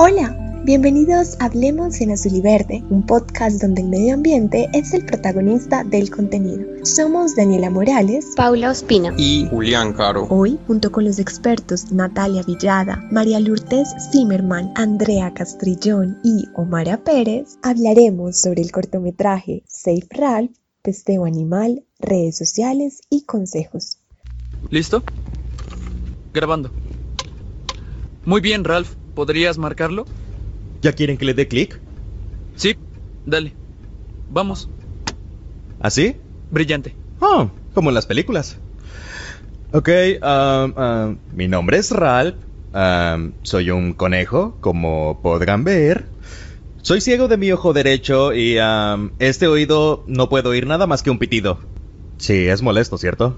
Hola, 0.00 0.62
bienvenidos 0.62 1.34
a 1.40 1.46
Hablemos 1.46 2.00
en 2.00 2.12
Azul 2.12 2.32
y 2.36 2.40
Verde, 2.40 2.84
un 2.88 3.04
podcast 3.04 3.60
donde 3.60 3.82
el 3.82 3.88
medio 3.88 4.14
ambiente 4.14 4.68
es 4.72 4.94
el 4.94 5.04
protagonista 5.04 5.82
del 5.82 6.08
contenido. 6.08 6.84
Somos 6.84 7.34
Daniela 7.34 7.68
Morales, 7.68 8.34
Paula 8.36 8.70
Ospina 8.70 9.12
y 9.16 9.48
Julián 9.50 9.92
Caro. 9.94 10.28
Hoy, 10.30 10.56
junto 10.68 10.92
con 10.92 11.04
los 11.04 11.18
expertos 11.18 11.90
Natalia 11.90 12.44
Villada, 12.44 13.08
María 13.10 13.40
Lourdes 13.40 13.88
Zimmerman, 14.12 14.70
Andrea 14.76 15.34
Castrillón 15.34 16.20
y 16.22 16.44
Omara 16.54 16.98
Pérez, 16.98 17.58
hablaremos 17.64 18.40
sobre 18.40 18.62
el 18.62 18.70
cortometraje 18.70 19.64
Safe 19.66 20.06
Ralph, 20.10 20.52
testeo 20.82 21.24
animal, 21.24 21.82
redes 21.98 22.38
sociales 22.38 23.00
y 23.10 23.24
consejos. 23.24 23.98
¿Listo? 24.70 25.02
Grabando. 26.32 26.70
Muy 28.24 28.40
bien, 28.40 28.62
Ralph. 28.62 28.94
¿Podrías 29.18 29.58
marcarlo? 29.58 30.06
¿Ya 30.80 30.92
quieren 30.92 31.16
que 31.16 31.24
le 31.24 31.34
dé 31.34 31.48
clic? 31.48 31.80
Sí, 32.54 32.76
dale. 33.26 33.52
Vamos. 34.30 34.70
¿Así? 35.80 36.14
Brillante. 36.52 36.94
Oh, 37.18 37.50
como 37.74 37.90
en 37.90 37.96
las 37.96 38.06
películas. 38.06 38.58
Ok, 39.72 39.88
um, 40.22 40.80
um, 40.80 41.18
mi 41.34 41.48
nombre 41.48 41.78
es 41.78 41.90
Ralph. 41.90 42.36
Um, 42.72 43.32
soy 43.42 43.72
un 43.72 43.92
conejo, 43.92 44.56
como 44.60 45.18
podrán 45.20 45.64
ver. 45.64 46.06
Soy 46.82 47.00
ciego 47.00 47.26
de 47.26 47.38
mi 47.38 47.50
ojo 47.50 47.72
derecho 47.72 48.32
y 48.32 48.56
este 49.18 49.48
oído 49.48 50.04
no 50.06 50.28
puedo 50.28 50.50
oír 50.50 50.64
nada 50.68 50.86
más 50.86 51.02
que 51.02 51.10
un 51.10 51.18
pitido. 51.18 51.58
Sí, 52.18 52.46
es 52.46 52.62
molesto, 52.62 52.96
¿cierto? 52.98 53.36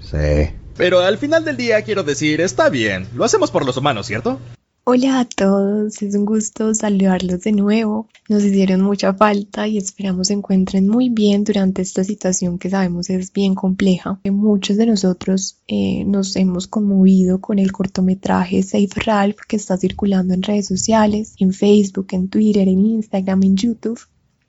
Sí. 0.00 0.54
Pero 0.74 1.00
al 1.00 1.18
final 1.18 1.44
del 1.44 1.58
día 1.58 1.82
quiero 1.82 2.02
decir, 2.02 2.40
está 2.40 2.70
bien, 2.70 3.06
lo 3.14 3.24
hacemos 3.26 3.50
por 3.50 3.66
los 3.66 3.76
humanos, 3.76 4.06
¿cierto? 4.06 4.40
Hola 4.88 5.18
a 5.18 5.24
todos, 5.24 6.00
es 6.00 6.14
un 6.14 6.24
gusto 6.24 6.72
saludarlos 6.72 7.40
de 7.40 7.50
nuevo. 7.50 8.06
Nos 8.28 8.44
hicieron 8.44 8.82
mucha 8.82 9.12
falta 9.12 9.66
y 9.66 9.78
esperamos 9.78 10.28
se 10.28 10.34
encuentren 10.34 10.86
muy 10.86 11.08
bien 11.08 11.42
durante 11.42 11.82
esta 11.82 12.04
situación 12.04 12.56
que 12.56 12.70
sabemos 12.70 13.10
es 13.10 13.32
bien 13.32 13.56
compleja. 13.56 14.20
Muchos 14.30 14.76
de 14.76 14.86
nosotros 14.86 15.56
eh, 15.66 16.04
nos 16.04 16.36
hemos 16.36 16.68
conmovido 16.68 17.40
con 17.40 17.58
el 17.58 17.72
cortometraje 17.72 18.62
Safe 18.62 19.00
Ralph 19.04 19.38
que 19.48 19.56
está 19.56 19.76
circulando 19.76 20.34
en 20.34 20.44
redes 20.44 20.68
sociales, 20.68 21.34
en 21.40 21.52
Facebook, 21.52 22.06
en 22.12 22.28
Twitter, 22.28 22.68
en 22.68 22.86
Instagram, 22.86 23.42
en 23.42 23.56
YouTube. 23.56 23.98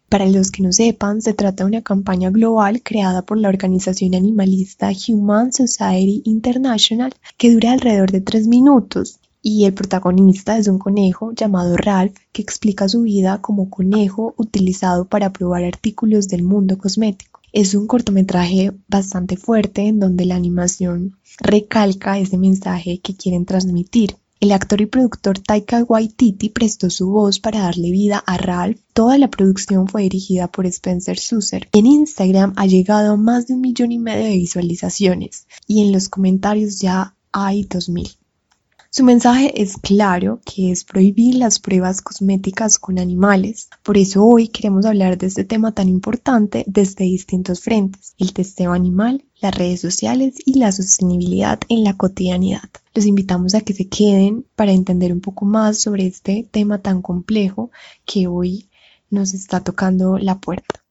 Para 0.08 0.28
los 0.28 0.52
que 0.52 0.62
no 0.62 0.72
sepan, 0.72 1.24
se 1.24 1.34
trata 1.34 1.64
de 1.64 1.70
una 1.70 1.82
campaña 1.82 2.30
global 2.30 2.84
creada 2.84 3.24
por 3.24 3.40
la 3.40 3.50
organización 3.50 4.14
animalista 4.14 4.92
Human 5.08 5.52
Society 5.52 6.22
International 6.26 7.16
que 7.38 7.52
dura 7.52 7.72
alrededor 7.72 8.12
de 8.12 8.22
tres 8.22 8.48
minutos 8.48 9.20
y 9.50 9.64
el 9.64 9.74
protagonista 9.74 10.58
es 10.58 10.68
un 10.68 10.78
conejo 10.78 11.32
llamado 11.32 11.78
Ralph 11.78 12.18
que 12.34 12.42
explica 12.42 12.90
su 12.90 13.04
vida 13.04 13.40
como 13.40 13.70
conejo 13.70 14.34
utilizado 14.36 15.06
para 15.06 15.32
probar 15.32 15.64
artículos 15.64 16.28
del 16.28 16.44
mundo 16.44 16.78
cosmético. 16.78 17.40
Es 17.54 17.74
un 17.74 17.88
cortometraje 17.88 18.74
bastante 18.90 19.38
fuerte 19.38 19.88
en 19.88 20.02
donde 20.02 20.26
la 20.26 20.36
animación 20.36 21.16
recalca 21.40 22.20
ese 22.20 22.38
mensaje 22.38 23.00
que 23.00 23.16
quieren 23.16 23.46
transmitir. 23.46 24.18
El 24.42 24.52
actor 24.52 24.82
y 24.82 24.86
productor 24.86 25.40
Taika 25.40 25.82
Waititi 25.82 26.50
prestó 26.50 26.90
su 26.90 27.10
voz 27.10 27.40
para 27.40 27.62
darle 27.62 27.90
vida 27.90 28.22
a 28.28 28.36
Ralph. 28.36 28.82
Toda 28.92 29.18
la 29.18 29.30
producción 29.30 29.88
fue 29.88 30.02
dirigida 30.02 30.50
por 30.50 30.66
Spencer 30.66 31.20
Susser. 31.20 31.70
En 31.72 31.86
Instagram 31.86 32.52
ha 32.58 32.66
llegado 32.66 33.14
a 33.14 33.16
más 33.16 33.48
de 33.48 33.54
un 33.54 33.62
millón 33.62 33.94
y 33.94 33.98
medio 33.98 34.26
de 34.26 34.36
visualizaciones 34.36 35.48
y 35.68 35.84
en 35.86 35.94
los 35.94 36.10
comentarios 36.10 36.82
ya 36.82 37.16
hay 37.32 37.64
2000. 37.64 38.17
Su 38.90 39.04
mensaje 39.04 39.62
es 39.62 39.76
claro, 39.78 40.40
que 40.46 40.72
es 40.72 40.86
prohibir 40.86 41.36
las 41.36 41.60
pruebas 41.60 42.02
cosméticas 42.02 42.80
con 42.80 43.00
animales. 43.00 43.70
Por 43.84 43.98
eso 43.98 44.24
hoy 44.24 44.48
queremos 44.48 44.86
hablar 44.86 45.18
de 45.18 45.28
este 45.28 45.44
tema 45.44 45.74
tan 45.74 45.90
importante 45.90 46.64
desde 46.68 47.04
distintos 47.04 47.62
frentes, 47.62 48.14
el 48.18 48.34
testeo 48.34 48.72
animal, 48.72 49.26
las 49.42 49.56
redes 49.56 49.82
sociales 49.82 50.36
y 50.46 50.58
la 50.58 50.72
sostenibilidad 50.72 51.60
en 51.68 51.84
la 51.84 51.98
cotidianidad. 51.98 52.70
Los 52.94 53.06
invitamos 53.06 53.56
a 53.56 53.62
que 53.62 53.74
se 53.74 53.90
queden 53.90 54.46
para 54.56 54.72
entender 54.72 55.12
un 55.12 55.22
poco 55.22 55.46
más 55.46 55.80
sobre 55.80 56.08
este 56.08 56.48
tema 56.50 56.82
tan 56.82 57.02
complejo 57.02 57.72
que 58.06 58.28
hoy 58.28 58.70
nos 59.10 59.34
está 59.34 59.64
tocando 59.64 60.18
la 60.18 60.40
puerta. 60.40 60.87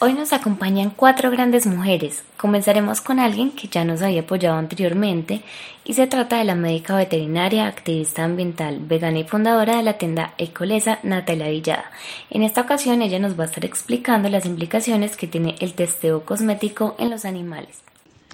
Hoy 0.00 0.12
nos 0.12 0.32
acompañan 0.32 0.92
cuatro 0.94 1.28
grandes 1.28 1.66
mujeres. 1.66 2.22
Comenzaremos 2.36 3.00
con 3.00 3.18
alguien 3.18 3.50
que 3.50 3.66
ya 3.66 3.84
nos 3.84 4.00
había 4.00 4.20
apoyado 4.20 4.56
anteriormente 4.56 5.42
y 5.84 5.94
se 5.94 6.06
trata 6.06 6.38
de 6.38 6.44
la 6.44 6.54
médica 6.54 6.94
veterinaria, 6.96 7.66
activista 7.66 8.22
ambiental, 8.22 8.78
vegana 8.78 9.18
y 9.18 9.24
fundadora 9.24 9.76
de 9.76 9.82
la 9.82 9.94
tienda 9.94 10.34
Ecolesa, 10.38 11.00
Natalia 11.02 11.48
Villada. 11.48 11.90
En 12.30 12.44
esta 12.44 12.60
ocasión 12.60 13.02
ella 13.02 13.18
nos 13.18 13.36
va 13.36 13.42
a 13.42 13.46
estar 13.46 13.64
explicando 13.64 14.28
las 14.28 14.46
implicaciones 14.46 15.16
que 15.16 15.26
tiene 15.26 15.56
el 15.58 15.74
testeo 15.74 16.24
cosmético 16.24 16.94
en 17.00 17.10
los 17.10 17.24
animales. 17.24 17.82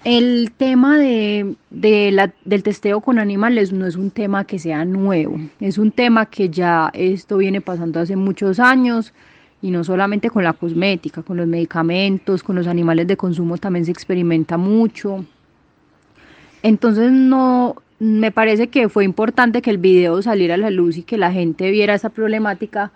El 0.05 0.53
tema 0.55 0.99
de, 0.99 1.57
del 1.71 2.63
testeo 2.63 3.01
con 3.01 3.19
animales 3.19 3.73
no 3.73 3.87
es 3.87 3.97
un 3.97 4.11
tema 4.11 4.45
que 4.45 4.59
sea 4.59 4.85
nuevo, 4.85 5.39
es 5.61 5.79
un 5.79 5.93
tema 5.93 6.27
que 6.27 6.51
ya 6.51 6.91
esto 6.93 7.39
viene 7.39 7.63
pasando 7.63 8.01
hace 8.01 8.17
muchos 8.17 8.61
años 8.61 9.15
y 9.65 9.71
no 9.71 9.83
solamente 9.83 10.29
con 10.29 10.45
la 10.45 10.53
cosmética, 10.53 11.23
con 11.23 11.39
los 11.39 11.47
medicamentos, 11.47 12.43
con 12.43 12.55
los 12.55 12.67
animales 12.67 13.07
de 13.07 13.17
consumo 13.17 13.57
también 13.57 13.87
se 13.87 13.93
experimenta 13.93 14.59
mucho. 14.59 15.25
Entonces 16.63 17.11
no 17.11 17.77
me 17.99 18.31
parece 18.31 18.67
que 18.67 18.91
fue 18.91 19.07
importante 19.07 19.63
que 19.63 19.71
el 19.71 19.79
video 19.79 20.21
saliera 20.21 20.57
a 20.57 20.59
la 20.59 20.69
luz 20.69 20.99
y 20.99 21.03
que 21.03 21.17
la 21.17 21.33
gente 21.33 21.71
viera 21.71 21.95
esa 21.95 22.11
problemática 22.11 22.93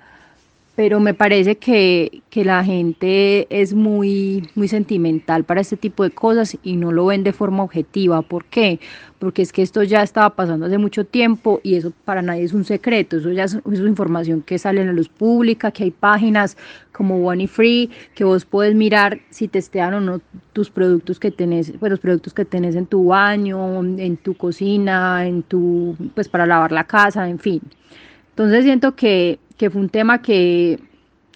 pero 0.78 1.00
me 1.00 1.12
parece 1.12 1.56
que, 1.56 2.22
la 2.34 2.62
gente 2.62 3.48
es 3.50 3.74
muy, 3.74 4.48
muy 4.54 4.68
sentimental 4.68 5.42
para 5.42 5.60
este 5.60 5.76
tipo 5.76 6.04
de 6.04 6.12
cosas 6.12 6.56
y 6.62 6.76
no 6.76 6.92
lo 6.92 7.06
ven 7.06 7.24
de 7.24 7.32
forma 7.32 7.64
objetiva. 7.64 8.22
¿Por 8.22 8.44
qué? 8.44 8.78
Porque 9.18 9.42
es 9.42 9.52
que 9.52 9.62
esto 9.62 9.82
ya 9.82 10.04
estaba 10.04 10.36
pasando 10.36 10.66
hace 10.66 10.78
mucho 10.78 11.04
tiempo 11.04 11.60
y 11.64 11.74
eso 11.74 11.92
para 12.04 12.22
nadie 12.22 12.44
es 12.44 12.52
un 12.52 12.64
secreto, 12.64 13.16
eso 13.16 13.32
ya 13.32 13.42
es, 13.42 13.58
información 13.66 14.40
que 14.42 14.56
sale 14.56 14.82
a 14.82 14.84
la 14.84 14.92
luz 14.92 15.08
pública, 15.08 15.72
que 15.72 15.82
hay 15.82 15.90
páginas 15.90 16.56
como 16.92 17.26
One 17.26 17.48
Free, 17.48 17.90
que 18.14 18.22
vos 18.22 18.44
puedes 18.44 18.76
mirar 18.76 19.18
si 19.30 19.48
testean 19.48 19.94
o 19.94 20.00
no 20.00 20.20
tus 20.52 20.70
productos 20.70 21.18
que 21.18 21.32
tenés, 21.32 21.72
pues 21.80 21.90
los 21.90 21.98
productos 21.98 22.32
que 22.32 22.44
tenés 22.44 22.76
en 22.76 22.86
tu 22.86 23.06
baño, 23.06 23.80
en 23.82 24.16
tu 24.16 24.34
cocina, 24.34 25.26
en 25.26 25.42
tu, 25.42 25.96
pues 26.14 26.28
para 26.28 26.46
lavar 26.46 26.70
la 26.70 26.84
casa, 26.84 27.28
en 27.28 27.40
fin. 27.40 27.62
Entonces 28.30 28.62
siento 28.62 28.94
que 28.94 29.40
que 29.58 29.68
fue 29.68 29.82
un 29.82 29.88
tema 29.88 30.22
que, 30.22 30.78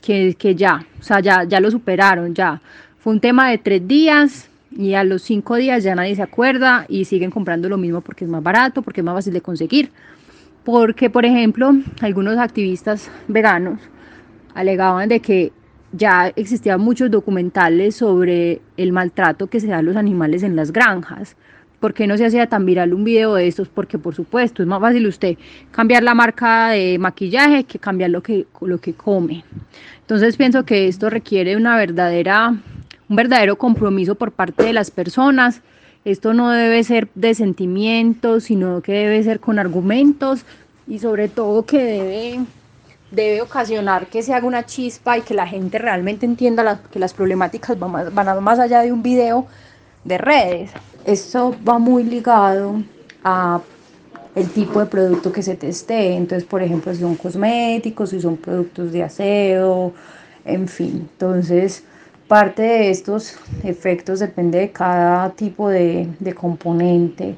que, 0.00 0.54
ya, 0.54 0.86
o 0.98 1.02
sea, 1.02 1.20
ya, 1.20 1.44
ya 1.44 1.60
lo 1.60 1.70
superaron, 1.70 2.34
ya. 2.34 2.62
Fue 2.98 3.12
un 3.12 3.20
tema 3.20 3.50
de 3.50 3.58
tres 3.58 3.86
días 3.86 4.48
y 4.70 4.94
a 4.94 5.04
los 5.04 5.22
cinco 5.22 5.56
días 5.56 5.82
ya 5.82 5.94
nadie 5.94 6.14
se 6.14 6.22
acuerda 6.22 6.86
y 6.88 7.04
siguen 7.04 7.30
comprando 7.30 7.68
lo 7.68 7.76
mismo 7.76 8.00
porque 8.00 8.24
es 8.24 8.30
más 8.30 8.42
barato, 8.42 8.82
porque 8.82 9.00
es 9.00 9.04
más 9.04 9.16
fácil 9.16 9.34
de 9.34 9.40
conseguir. 9.40 9.90
Porque, 10.64 11.10
por 11.10 11.26
ejemplo, 11.26 11.72
algunos 12.00 12.38
activistas 12.38 13.10
veganos 13.26 13.80
alegaban 14.54 15.08
de 15.08 15.20
que 15.20 15.52
ya 15.90 16.28
existían 16.36 16.80
muchos 16.80 17.10
documentales 17.10 17.96
sobre 17.96 18.62
el 18.76 18.92
maltrato 18.92 19.48
que 19.48 19.60
se 19.60 19.66
da 19.66 19.78
a 19.78 19.82
los 19.82 19.96
animales 19.96 20.44
en 20.44 20.54
las 20.54 20.72
granjas. 20.72 21.36
¿Por 21.82 21.94
qué 21.94 22.06
no 22.06 22.16
se 22.16 22.24
hacía 22.24 22.46
tan 22.46 22.64
viral 22.64 22.94
un 22.94 23.02
video 23.02 23.34
de 23.34 23.48
estos? 23.48 23.66
Porque 23.66 23.98
por 23.98 24.14
supuesto 24.14 24.62
es 24.62 24.68
más 24.68 24.80
fácil 24.80 25.04
usted 25.08 25.36
cambiar 25.72 26.04
la 26.04 26.14
marca 26.14 26.68
de 26.68 26.96
maquillaje 26.96 27.64
que 27.64 27.80
cambiar 27.80 28.10
lo 28.10 28.22
que, 28.22 28.46
lo 28.60 28.78
que 28.78 28.94
come. 28.94 29.42
Entonces 30.02 30.36
pienso 30.36 30.64
que 30.64 30.86
esto 30.86 31.10
requiere 31.10 31.56
una 31.56 31.76
verdadera, 31.76 32.54
un 33.08 33.16
verdadero 33.16 33.56
compromiso 33.58 34.14
por 34.14 34.30
parte 34.30 34.62
de 34.62 34.72
las 34.72 34.92
personas. 34.92 35.60
Esto 36.04 36.34
no 36.34 36.50
debe 36.50 36.84
ser 36.84 37.08
de 37.16 37.34
sentimientos, 37.34 38.44
sino 38.44 38.80
que 38.80 38.92
debe 38.92 39.20
ser 39.24 39.40
con 39.40 39.58
argumentos 39.58 40.44
y 40.86 41.00
sobre 41.00 41.26
todo 41.26 41.66
que 41.66 41.82
debe, 41.82 42.44
debe 43.10 43.42
ocasionar 43.42 44.06
que 44.06 44.22
se 44.22 44.32
haga 44.32 44.46
una 44.46 44.64
chispa 44.66 45.18
y 45.18 45.22
que 45.22 45.34
la 45.34 45.48
gente 45.48 45.78
realmente 45.78 46.26
entienda 46.26 46.80
que 46.92 47.00
las 47.00 47.12
problemáticas 47.12 47.76
van 47.76 47.90
más, 47.90 48.14
van 48.14 48.44
más 48.44 48.60
allá 48.60 48.82
de 48.82 48.92
un 48.92 49.02
video 49.02 49.48
de 50.04 50.18
redes. 50.18 50.70
Esto 51.04 51.54
va 51.66 51.78
muy 51.78 52.04
ligado 52.04 52.82
a 53.24 53.60
el 54.34 54.48
tipo 54.48 54.80
de 54.80 54.86
producto 54.86 55.32
que 55.32 55.42
se 55.42 55.56
teste. 55.56 56.14
Entonces, 56.14 56.44
por 56.48 56.62
ejemplo, 56.62 56.94
si 56.94 57.00
son 57.00 57.16
cosméticos, 57.16 58.10
si 58.10 58.20
son 58.20 58.36
productos 58.36 58.92
de 58.92 59.02
aseo, 59.02 59.92
en 60.44 60.68
fin. 60.68 61.08
Entonces, 61.12 61.84
parte 62.28 62.62
de 62.62 62.90
estos 62.90 63.36
efectos 63.64 64.20
depende 64.20 64.58
de 64.58 64.70
cada 64.70 65.30
tipo 65.30 65.68
de, 65.68 66.08
de 66.18 66.34
componente. 66.34 67.34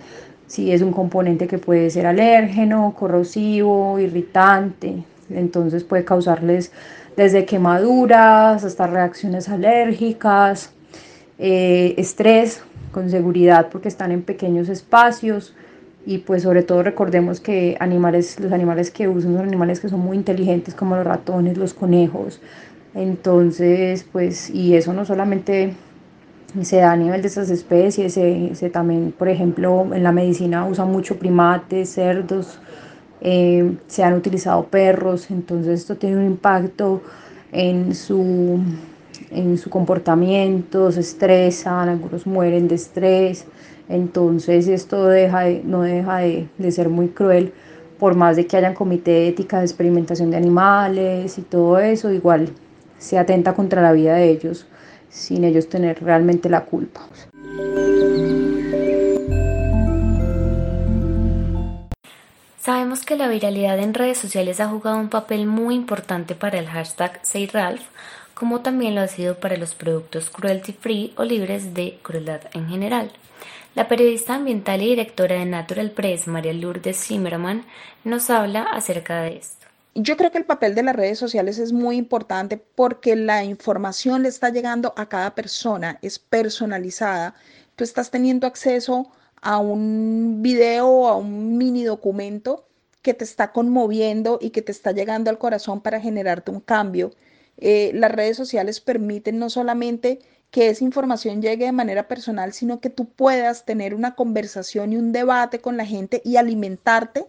Si 0.47 0.71
es 0.71 0.83
un 0.83 0.93
componente 0.93 1.47
que 1.47 1.59
puede 1.59 1.91
ser 1.91 2.07
alérgeno, 2.07 2.95
corrosivo, 2.97 3.99
irritante, 3.99 5.03
entonces 5.31 5.85
puede 5.85 6.05
causarles 6.05 6.71
desde 7.17 7.45
quemaduras 7.45 8.63
hasta 8.65 8.87
reacciones 8.87 9.49
alérgicas, 9.49 10.71
eh, 11.39 11.95
estrés, 11.97 12.63
con 12.94 13.11
seguridad 13.11 13.69
porque 13.70 13.88
están 13.88 14.12
en 14.12 14.23
pequeños 14.23 14.69
espacios 14.69 15.52
y 16.06 16.19
pues 16.19 16.44
sobre 16.44 16.62
todo 16.62 16.85
recordemos 16.85 17.41
que 17.41 17.76
animales, 17.81 18.38
los 18.38 18.52
animales 18.52 18.93
que 18.93 19.08
usan 19.08 19.35
son 19.35 19.46
animales 19.46 19.81
que 19.81 19.88
son 19.88 20.00
muy 20.00 20.17
inteligentes 20.17 20.75
como 20.75 20.94
los 20.94 21.05
ratones, 21.05 21.58
los 21.58 21.75
conejos, 21.75 22.41
entonces 22.94 24.06
pues 24.12 24.49
y 24.49 24.76
eso 24.76 24.93
no 24.93 25.05
solamente 25.05 25.75
se 26.62 26.76
da 26.76 26.93
a 26.93 26.96
nivel 26.96 27.20
de 27.20 27.26
estas 27.26 27.50
especies, 27.50 28.12
se, 28.14 28.70
también 28.70 29.12
por 29.19 29.29
ejemplo 29.29 29.88
en 29.93 30.05
la 30.05 30.12
medicina 30.12 30.64
usan 30.64 30.93
mucho 30.93 31.19
primates, 31.19 31.91
cerdos, 31.91 32.61
eh, 33.20 33.75
se 33.88 34.05
han 34.05 34.14
utilizado 34.14 34.67
perros, 34.67 35.32
entonces 35.32 35.81
esto 35.81 35.96
tiene 35.96 36.19
un 36.19 36.26
impacto 36.26 37.02
en 37.50 37.94
su, 37.94 38.61
en 39.31 39.59
su 39.59 39.71
comportamiento, 39.71 40.91
se 40.93 41.01
estresan, 41.01 41.89
algunos 41.89 42.27
mueren 42.27 42.69
de 42.69 42.75
estrés, 42.75 43.47
entonces 43.89 44.69
esto 44.69 45.07
deja 45.07 45.45
no 45.65 45.83
deja 45.83 46.19
de, 46.19 46.49
ser 46.71 46.89
muy 46.89 47.09
cruel, 47.09 47.53
por 47.99 48.15
más 48.15 48.37
de 48.37 48.47
que 48.47 48.57
hayan 48.57 48.75
comité 48.75 49.11
de 49.13 49.29
ética 49.29 49.59
de 49.59 49.65
experimentación 49.65 50.31
de 50.31 50.37
animales 50.37 51.39
y 51.39 51.43
todo 51.43 51.79
eso, 51.79 52.13
igual 52.13 52.51
se 52.99 53.19
atenta 53.19 53.55
contra 53.55 53.83
la 53.83 53.93
vida 53.93 54.15
de 54.15 54.31
ellos 54.31 54.67
sin 55.09 55.45
ellos 55.45 55.69
tener 55.69 56.03
realmente 56.03 56.49
la 56.49 56.65
culpa. 56.65 57.03
Sabemos 62.59 63.05
que 63.05 63.17
la 63.17 63.29
viralidad 63.29 63.79
en 63.79 63.95
redes 63.95 64.19
sociales 64.19 64.59
ha 64.59 64.69
jugado 64.69 64.99
un 64.99 65.11
papel 65.11 65.47
muy 65.47 65.75
importante 65.75 66.35
para 66.35 66.59
el 66.59 66.67
hashtag 66.67 67.21
SayRalph, 67.23 67.83
como 68.35 68.61
también 68.61 68.95
lo 68.95 69.01
ha 69.01 69.09
sido 69.09 69.37
para 69.39 69.57
los 69.57 69.75
productos 69.75 70.31
cruelty 70.31 70.73
free 70.73 71.15
o 71.17 71.25
libres 71.25 71.75
de 71.75 71.99
crueldad 72.03 72.43
en 72.53 72.69
general. 72.69 73.13
La 73.75 73.89
periodista 73.89 74.35
ambiental 74.35 74.83
y 74.83 74.91
directora 74.91 75.37
de 75.37 75.47
Natural 75.47 75.91
Press, 75.91 76.29
María 76.29 76.53
Lourdes 76.53 77.07
Zimmerman, 77.07 77.65
nos 78.05 78.31
habla 78.31 78.63
acerca 78.63 79.23
de 79.23 79.39
esto. 79.39 79.67
Yo 79.97 80.17
creo 80.17 80.31
que 80.31 80.39
el 80.39 80.45
papel 80.45 80.75
de 80.75 80.83
las 80.83 80.97
redes 80.97 81.19
sociales 81.19 81.59
es 81.59 81.73
muy 81.73 81.97
importante 81.97 82.57
porque 82.57 83.17
la 83.17 83.45
información 83.45 84.23
le 84.23 84.29
está 84.29 84.51
llegando 84.51 84.93
a 84.97 85.09
cada 85.09 85.35
persona, 85.35 85.99
es 86.03 86.19
personalizada. 86.19 87.35
Tú 87.77 87.85
estás 87.85 88.11
teniendo 88.11 88.47
acceso 88.47 89.11
a 89.41 89.59
un 89.59 90.41
video 90.43 91.07
a 91.09 91.17
un 91.17 91.59
mini 91.59 91.85
documento 91.85 92.67
que 93.03 93.15
te 93.15 93.25
está 93.25 93.53
conmoviendo 93.53 94.39
y 94.41 94.51
que 94.51 94.63
te 94.63 94.73
está 94.73 94.93
llegando 94.93 95.31
al 95.31 95.39
corazón 95.39 95.81
para 95.81 96.01
generarte 96.01 96.51
un 96.51 96.61
cambio. 96.61 97.11
Eh, 97.59 97.93
las 97.95 98.12
redes 98.12 98.37
sociales 98.37 98.81
permiten 98.81 99.39
no 99.39 99.51
solamente 99.51 100.21
que 100.51 100.69
esa 100.69 100.85
información 100.85 101.43
llegue 101.43 101.67
de 101.67 101.73
manera 101.73 102.06
personal, 102.06 102.53
sino 102.53 102.81
que 102.81 102.91
tú 102.91 103.09
puedas 103.09 103.65
tener 103.65 103.95
una 103.95 104.15
conversación 104.15 104.93
y 104.93 104.97
un 104.97 105.12
debate 105.12 105.59
con 105.59 105.77
la 105.77 105.85
gente 105.85 106.23
y 106.25 106.37
alimentarte 106.37 107.27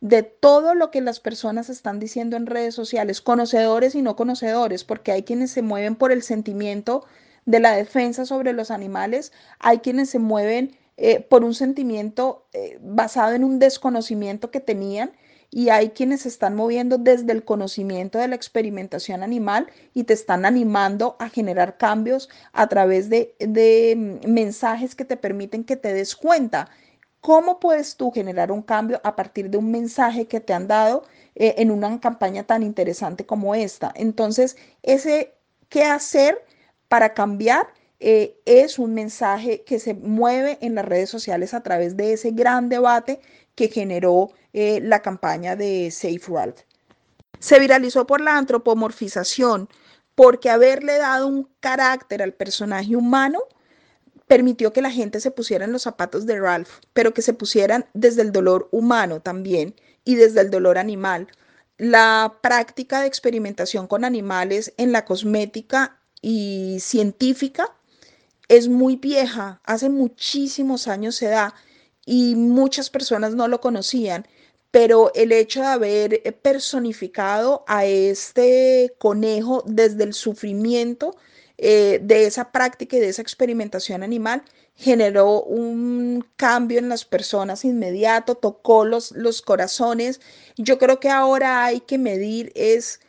de 0.00 0.22
todo 0.22 0.74
lo 0.74 0.90
que 0.90 1.00
las 1.00 1.18
personas 1.18 1.70
están 1.70 1.98
diciendo 1.98 2.36
en 2.36 2.46
redes 2.46 2.74
sociales, 2.74 3.20
conocedores 3.20 3.94
y 3.94 4.02
no 4.02 4.14
conocedores, 4.14 4.84
porque 4.84 5.10
hay 5.10 5.24
quienes 5.24 5.50
se 5.50 5.62
mueven 5.62 5.96
por 5.96 6.12
el 6.12 6.22
sentimiento 6.22 7.04
de 7.46 7.60
la 7.60 7.72
defensa 7.72 8.26
sobre 8.26 8.52
los 8.52 8.70
animales, 8.70 9.32
hay 9.58 9.78
quienes 9.78 10.10
se 10.10 10.18
mueven 10.18 10.76
eh, 10.96 11.20
por 11.20 11.44
un 11.44 11.54
sentimiento 11.54 12.46
eh, 12.52 12.78
basado 12.80 13.34
en 13.34 13.42
un 13.42 13.58
desconocimiento 13.58 14.50
que 14.50 14.60
tenían 14.60 15.12
y 15.50 15.70
hay 15.70 15.90
quienes 15.90 16.22
se 16.22 16.28
están 16.28 16.54
moviendo 16.54 16.98
desde 16.98 17.32
el 17.32 17.44
conocimiento 17.44 18.18
de 18.18 18.28
la 18.28 18.34
experimentación 18.34 19.22
animal 19.22 19.68
y 19.94 20.04
te 20.04 20.12
están 20.12 20.44
animando 20.44 21.16
a 21.18 21.28
generar 21.28 21.78
cambios 21.78 22.28
a 22.52 22.66
través 22.68 23.08
de, 23.08 23.34
mm, 23.96 24.30
mensajes 24.30 24.94
que 24.94 25.04
te 25.04 25.16
permiten 25.16 25.64
que 25.64 25.76
te 25.76 25.92
des 25.92 26.16
cuenta. 26.16 26.68
¿Cómo 27.20 27.60
puedes 27.60 27.96
tú 27.96 28.10
generar 28.12 28.52
un 28.52 28.62
cambio 28.62 29.00
a 29.04 29.16
partir 29.16 29.50
de 29.50 29.58
un 29.58 29.70
mensaje 29.70 30.26
que 30.26 30.40
te 30.40 30.52
han 30.52 30.68
dado 30.68 31.04
eh, 31.34 31.54
en 31.58 31.70
una 31.70 31.98
campaña 32.00 32.44
tan 32.44 32.62
interesante 32.62 33.26
como 33.26 33.54
esta? 33.54 33.92
Entonces, 33.96 34.56
ese 34.82 35.34
qué 35.68 35.84
hacer 35.84 36.44
para 36.88 37.14
cambiar 37.14 37.68
eh, 38.00 38.38
es 38.44 38.78
un 38.78 38.94
mensaje 38.94 39.64
que 39.64 39.78
se 39.80 39.94
mueve 39.94 40.58
en 40.60 40.74
las 40.74 40.84
redes 40.84 41.10
sociales 41.10 41.54
a 41.54 41.62
través 41.62 41.96
de 41.96 42.12
ese 42.12 42.30
gran 42.30 42.68
debate 42.68 43.20
que 43.54 43.68
generó 43.68 44.30
eh, 44.52 44.80
la 44.82 45.02
campaña 45.02 45.56
de 45.56 45.90
Safe 45.90 46.20
Ralph. 46.28 46.60
Se 47.38 47.58
viralizó 47.58 48.06
por 48.06 48.20
la 48.20 48.36
antropomorfización, 48.36 49.68
porque 50.14 50.50
haberle 50.50 50.98
dado 50.98 51.28
un 51.28 51.48
carácter 51.60 52.22
al 52.22 52.32
personaje 52.34 52.96
humano 52.96 53.40
permitió 54.26 54.72
que 54.72 54.82
la 54.82 54.90
gente 54.90 55.20
se 55.20 55.30
pusiera 55.30 55.64
en 55.64 55.72
los 55.72 55.82
zapatos 55.82 56.26
de 56.26 56.38
Ralph, 56.38 56.68
pero 56.92 57.14
que 57.14 57.22
se 57.22 57.32
pusieran 57.32 57.86
desde 57.94 58.22
el 58.22 58.30
dolor 58.30 58.68
humano 58.70 59.20
también 59.20 59.74
y 60.04 60.16
desde 60.16 60.42
el 60.42 60.50
dolor 60.50 60.78
animal. 60.78 61.28
La 61.78 62.38
práctica 62.42 63.00
de 63.00 63.06
experimentación 63.06 63.86
con 63.86 64.04
animales 64.04 64.74
en 64.76 64.92
la 64.92 65.04
cosmética 65.04 66.00
y 66.20 66.78
científica 66.80 67.74
es 68.48 68.68
muy 68.68 68.96
vieja, 68.96 69.60
hace 69.64 69.88
muchísimos 69.88 70.88
años 70.88 71.16
se 71.16 71.26
da 71.26 71.54
y 72.04 72.34
muchas 72.34 72.90
personas 72.90 73.34
no 73.34 73.48
lo 73.48 73.60
conocían, 73.60 74.26
pero 74.70 75.10
el 75.14 75.32
hecho 75.32 75.60
de 75.60 75.66
haber 75.66 76.14
eh, 76.24 76.32
personificado 76.32 77.64
a 77.66 77.86
este 77.86 78.94
conejo 78.98 79.62
desde 79.66 80.04
el 80.04 80.14
sufrimiento 80.14 81.16
eh, 81.56 82.00
de 82.02 82.26
esa 82.26 82.52
práctica 82.52 82.96
y 82.96 83.00
de 83.00 83.08
esa 83.08 83.22
experimentación 83.22 84.02
animal 84.02 84.42
generó 84.74 85.42
un 85.42 86.24
cambio 86.36 86.78
en 86.78 86.88
las 86.88 87.04
personas 87.04 87.64
inmediato, 87.64 88.36
tocó 88.36 88.84
los, 88.84 89.10
los 89.12 89.42
corazones. 89.42 90.20
Yo 90.56 90.78
creo 90.78 91.00
que 91.00 91.10
ahora 91.10 91.64
hay 91.64 91.80
que 91.80 91.98
medir 91.98 92.52
es 92.54 93.00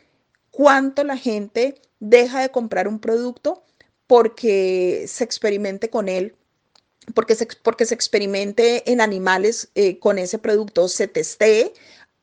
cuánto 0.50 1.04
la 1.04 1.16
gente 1.16 1.80
deja 2.00 2.40
de 2.40 2.50
comprar 2.50 2.88
un 2.88 2.98
producto 2.98 3.62
porque 4.08 5.04
se 5.06 5.22
experimente 5.22 5.90
con 5.90 6.08
él 6.08 6.34
porque 7.14 7.34
se, 7.34 7.46
porque 7.62 7.86
se 7.86 7.94
experimente 7.94 8.90
en 8.90 9.00
animales 9.00 9.70
eh, 9.74 9.98
con 9.98 10.18
ese 10.18 10.38
producto, 10.38 10.88
se 10.88 11.08
testee 11.08 11.72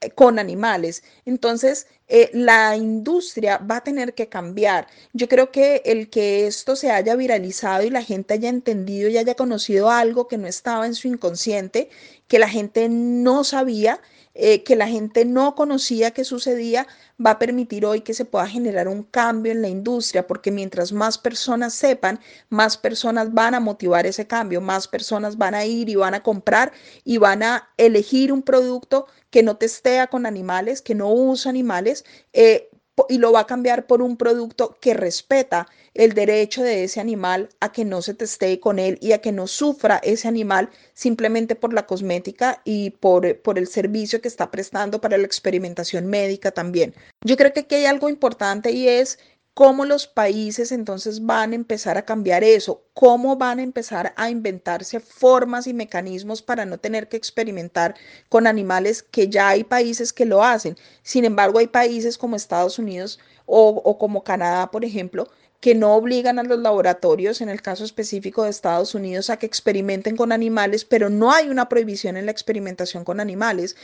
eh, 0.01 0.11
con 0.11 0.39
animales. 0.39 1.03
Entonces, 1.25 1.87
eh, 2.07 2.29
la 2.33 2.75
industria 2.77 3.57
va 3.57 3.77
a 3.77 3.83
tener 3.83 4.13
que 4.13 4.29
cambiar. 4.29 4.87
Yo 5.13 5.27
creo 5.27 5.51
que 5.51 5.81
el 5.85 6.09
que 6.09 6.47
esto 6.47 6.75
se 6.75 6.91
haya 6.91 7.15
viralizado 7.15 7.83
y 7.83 7.89
la 7.89 8.03
gente 8.03 8.35
haya 8.35 8.49
entendido 8.49 9.09
y 9.09 9.17
haya 9.17 9.35
conocido 9.35 9.89
algo 9.89 10.27
que 10.27 10.37
no 10.37 10.47
estaba 10.47 10.85
en 10.85 10.95
su 10.95 11.07
inconsciente, 11.07 11.89
que 12.27 12.39
la 12.39 12.47
gente 12.47 12.89
no 12.89 13.44
sabía, 13.44 13.99
eh, 14.39 14.63
que 14.63 14.75
la 14.75 14.87
gente 14.87 15.25
no 15.25 15.56
conocía 15.56 16.11
que 16.11 16.23
sucedía, 16.23 16.85
va 17.23 17.31
a 17.31 17.39
permitir 17.39 17.85
hoy 17.87 18.01
que 18.01 18.13
se 18.13 18.23
pueda 18.23 18.47
generar 18.47 18.87
un 18.87 19.01
cambio 19.01 19.51
en 19.51 19.63
la 19.63 19.67
industria, 19.67 20.27
porque 20.27 20.51
mientras 20.51 20.91
más 20.91 21.17
personas 21.17 21.73
sepan, 21.73 22.19
más 22.49 22.77
personas 22.77 23.33
van 23.33 23.56
a 23.56 23.59
motivar 23.59 24.06
ese 24.06 24.27
cambio, 24.27 24.61
más 24.61 24.87
personas 24.87 25.37
van 25.37 25.56
a 25.56 25.65
ir 25.65 25.89
y 25.89 25.95
van 25.95 26.13
a 26.13 26.21
comprar 26.21 26.71
y 27.03 27.17
van 27.17 27.41
a 27.41 27.67
elegir 27.77 28.31
un 28.31 28.44
producto 28.44 29.07
que 29.31 29.41
no 29.41 29.57
testea 29.57 30.06
con 30.06 30.27
animales, 30.27 30.83
que 30.83 30.94
no 30.94 31.11
usa 31.11 31.49
animales. 31.49 32.06
Eh, 32.33 32.69
y 33.09 33.18
lo 33.19 33.31
va 33.31 33.42
a 33.42 33.47
cambiar 33.47 33.85
por 33.85 34.01
un 34.01 34.18
producto 34.18 34.77
que 34.81 34.94
respeta 34.94 35.68
el 35.94 36.13
derecho 36.13 36.63
de 36.63 36.83
ese 36.83 36.99
animal 36.99 37.49
a 37.59 37.71
que 37.71 37.85
no 37.85 38.01
se 38.01 38.13
testee 38.13 38.59
con 38.59 38.80
él 38.80 38.97
y 39.01 39.11
a 39.11 39.21
que 39.21 39.31
no 39.31 39.47
sufra 39.47 39.97
ese 39.97 40.27
animal 40.27 40.69
simplemente 40.94 41.56
por 41.56 41.73
la 41.73 41.85
cosmética 41.85 42.61
y 42.63 42.92
por, 42.92 43.39
por 43.42 43.57
el 43.57 43.68
servicio 43.68 44.21
que 44.21 44.27
está 44.27 44.51
prestando 44.51 45.01
para 45.01 45.18
la 45.18 45.25
experimentación 45.25 46.07
médica 46.07 46.51
también. 46.51 46.94
Yo 47.23 47.37
creo 47.37 47.54
que 47.54 47.61
aquí 47.61 47.75
hay 47.75 47.85
algo 47.85 48.09
importante 48.09 48.71
y 48.71 48.87
es 48.87 49.19
cómo 49.57 49.85
los 49.85 50.06
países 50.06 50.71
entonces 50.71 51.26
van 51.26 51.52
a 51.52 51.56
empezar 51.56 51.97
a 51.97 52.06
cambiar 52.06 52.44
eso, 52.44 52.83
cómo 52.94 53.37
van 53.37 53.57
a 53.57 53.64
empezar 53.64 54.14
a 54.16 54.30
inventarse 54.30 54.99
formas 54.99 55.66
y 55.66 55.73
mecanismos 55.73 56.44
para 56.44 56.64
no 56.64 56.78
tener 56.78 57.09
que 57.09 57.18
experimentar 57.18 57.95
con 58.30 58.45
animales 58.45 59.02
que 59.02 59.30
ya 59.30 59.49
hay 59.49 59.64
países 59.64 60.14
que 60.14 60.28
lo 60.28 60.44
hacen. 60.44 60.78
Sin 61.02 61.26
embargo, 61.26 61.57
hay 61.57 61.66
países 61.66 62.19
como 62.19 62.35
Estados 62.35 62.78
Unidos 62.78 63.19
o, 63.47 63.97
como 63.97 64.23
Canadá, 64.23 64.69
por 64.69 64.85
ejemplo, 64.85 65.28
que 65.59 65.73
no 65.73 65.95
obligan 65.95 66.37
a 66.37 66.44
los 66.44 66.59
laboratorios, 66.59 67.42
en 67.42 67.49
el 67.49 67.64
caso 67.64 67.83
específico 67.83 68.44
de 68.44 68.52
Estados 68.52 68.94
Unidos, 68.94 69.31
a 69.31 69.37
que 69.37 69.47
experimenten 69.47 70.18
con 70.18 70.31
animales, 70.31 70.85
pero 70.85 71.09
no 71.09 71.31
hay 71.31 71.49
una 71.49 71.68
prohibición 71.68 72.16
en 72.16 72.28
la 72.28 72.31
experimentación 72.31 73.04
con 73.04 73.19
animales. 73.19 73.76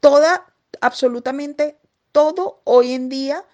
Toda, 0.00 0.46
absolutamente 0.80 1.76
todo 2.12 2.62
hoy 2.64 2.92
en 2.92 3.10
día 3.10 3.44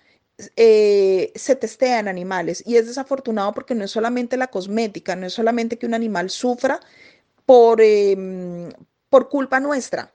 eh, 0.56 1.32
se 1.34 1.56
testean 1.56 2.06
animales 2.06 2.62
y 2.64 2.76
es 2.76 2.86
desafortunado 2.86 3.54
porque 3.54 3.74
no 3.74 3.84
es 3.84 3.90
solamente 3.90 4.36
la 4.36 4.48
cosmética, 4.48 5.16
no 5.16 5.26
es 5.26 5.32
solamente 5.32 5.78
que 5.78 5.86
un 5.86 5.94
animal 5.94 6.30
sufra 6.30 6.80
por, 7.44 7.80
em, 7.80 8.70
por 9.10 9.28
culpa 9.28 9.58
nuestra, 9.60 10.14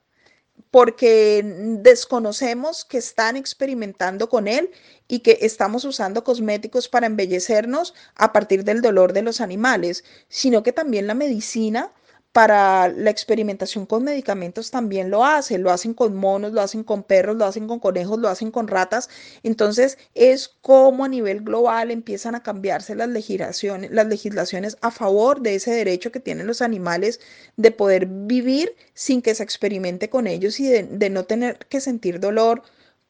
porque 0.72 1.44
desconocemos 1.82 2.86
que 2.86 3.00
están 3.00 3.36
experimentando 3.38 4.30
con 4.30 4.48
él 4.48 4.72
y 5.08 5.20
que 5.20 5.40
estamos 5.42 5.86
usando 5.86 6.24
cosméticos 6.24 6.88
para 6.88 7.08
embellecernos 7.08 7.94
a 8.16 8.32
partir 8.34 8.64
del 8.64 8.82
dolor 8.82 9.14
de 9.14 9.24
los 9.24 9.42
animales, 9.42 10.04
sino 10.30 10.64
que 10.64 10.72
también 10.72 11.08
la 11.08 11.16
medicina 11.16 11.92
para 12.34 12.88
la 12.90 13.12
experimentación 13.12 13.86
con 13.86 14.04
medicamentos 14.04 14.72
también 14.72 15.12
lo 15.12 15.24
hacen, 15.24 15.62
lo 15.62 15.70
hacen 15.70 15.94
con 15.94 16.16
monos, 16.16 16.52
lo 16.52 16.62
hacen 16.62 16.84
con 16.84 17.04
perros, 17.04 17.38
lo 17.38 17.46
hacen 17.46 17.68
con 17.68 17.80
conejos, 17.80 18.18
lo 18.18 18.28
hacen 18.28 18.50
con 18.50 18.68
ratas. 18.68 19.08
Entonces 19.44 20.00
es 20.16 20.48
como 20.62 21.06
a 21.06 21.08
nivel 21.08 21.42
global 21.42 21.92
empiezan 21.92 22.34
a 22.34 22.42
cambiarse 22.42 22.96
las 22.96 23.08
legislaciones, 23.08 23.92
las 23.92 24.08
legislaciones 24.08 24.78
a 24.82 24.90
favor 24.90 25.42
de 25.42 25.56
ese 25.56 25.72
derecho 25.72 26.12
que 26.12 26.20
tienen 26.20 26.48
los 26.48 26.64
animales 26.64 27.20
de 27.56 27.70
poder 27.70 28.08
vivir 28.08 28.76
sin 28.96 29.22
que 29.22 29.36
se 29.36 29.44
experimente 29.44 30.10
con 30.10 30.26
ellos 30.26 30.60
y 30.60 30.68
de, 30.70 31.10
no 31.12 31.26
tener 31.26 31.60
que 31.68 31.82
sentir 31.82 32.20
dolor 32.20 32.64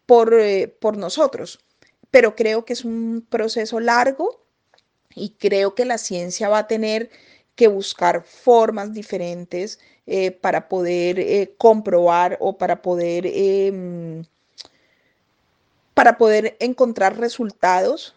por, 0.05 0.33
eh, 0.33 0.67
por 0.67 0.97
nosotros. 0.97 1.59
Pero 2.11 2.35
creo 2.35 2.65
que 2.65 2.73
es 2.73 2.83
un 2.83 3.25
proceso 3.29 3.79
largo 3.79 4.43
y 5.15 5.35
creo 5.39 5.75
que 5.75 5.85
la 5.85 5.97
ciencia 5.97 6.49
va 6.49 6.59
a 6.59 6.67
tener 6.67 7.09
que 7.55 7.67
buscar 7.67 8.23
formas 8.23 8.93
diferentes 8.93 9.79
eh, 10.07 10.31
para 10.31 10.67
poder 10.67 11.19
eh, 11.19 11.53
comprobar 11.57 12.37
o 12.39 12.57
para 12.57 12.81
poder, 12.81 13.25
em, 13.27 14.25
para 15.93 16.17
poder 16.17 16.57
encontrar 16.59 17.17
resultados 17.17 18.15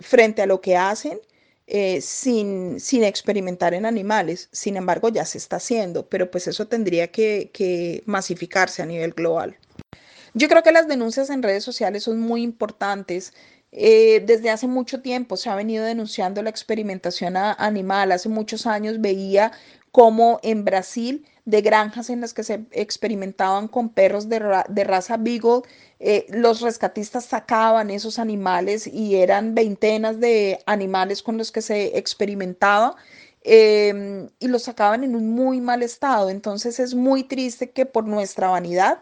frente 0.00 0.42
a 0.42 0.46
lo 0.46 0.60
que 0.60 0.76
hacen 0.76 1.20
eh, 1.66 2.00
sin, 2.02 2.78
sin, 2.80 3.04
experimentar 3.04 3.72
en 3.72 3.86
animales. 3.86 4.48
Sin 4.52 4.76
embargo, 4.76 5.08
ya 5.08 5.24
se 5.24 5.38
está 5.38 5.56
haciendo, 5.56 6.06
pero 6.08 6.30
pues 6.30 6.46
eso 6.46 6.66
tendría 6.66 7.10
que, 7.10 7.50
que 7.52 8.02
masificarse 8.04 8.82
a 8.82 8.86
nivel 8.86 9.12
global. 9.12 9.56
Yo 10.34 10.48
creo 10.48 10.62
que 10.62 10.72
las 10.72 10.88
denuncias 10.88 11.30
en 11.30 11.42
redes 11.42 11.64
sociales 11.64 12.02
son 12.02 12.20
muy 12.20 12.42
importantes 12.42 13.32
eh, 13.76 14.22
desde 14.24 14.50
hace 14.50 14.68
mucho 14.68 15.02
tiempo 15.02 15.36
se 15.36 15.50
ha 15.50 15.56
venido 15.56 15.84
denunciando 15.84 16.42
la 16.42 16.50
experimentación 16.50 17.36
animal. 17.36 18.12
Hace 18.12 18.28
muchos 18.28 18.66
años 18.66 19.00
veía 19.00 19.50
cómo 19.90 20.38
en 20.42 20.64
Brasil, 20.64 21.26
de 21.44 21.60
granjas 21.60 22.08
en 22.08 22.20
las 22.20 22.34
que 22.34 22.44
se 22.44 22.64
experimentaban 22.70 23.68
con 23.68 23.88
perros 23.90 24.28
de, 24.28 24.38
raza 24.38 25.16
Beagle, 25.16 25.62
eh, 26.00 26.26
los 26.30 26.60
rescatistas 26.60 27.24
sacaban 27.24 27.90
esos 27.90 28.18
animales 28.18 28.86
y 28.86 29.16
eran 29.16 29.54
veintenas 29.54 30.20
de 30.20 30.60
animales 30.66 31.22
con 31.22 31.36
los 31.36 31.50
que 31.52 31.60
se 31.62 31.98
experimentaba. 31.98 32.96
Em, 33.46 34.30
y 34.38 34.48
los 34.48 34.62
sacaban 34.62 35.04
en 35.04 35.14
un 35.16 35.30
muy 35.30 35.60
mal 35.60 35.82
estado. 35.82 36.30
Entonces 36.30 36.78
es 36.80 36.94
muy 36.94 37.24
triste 37.24 37.70
que 37.70 37.86
por 37.86 38.06
nuestra 38.06 38.48
vanidad 38.48 39.00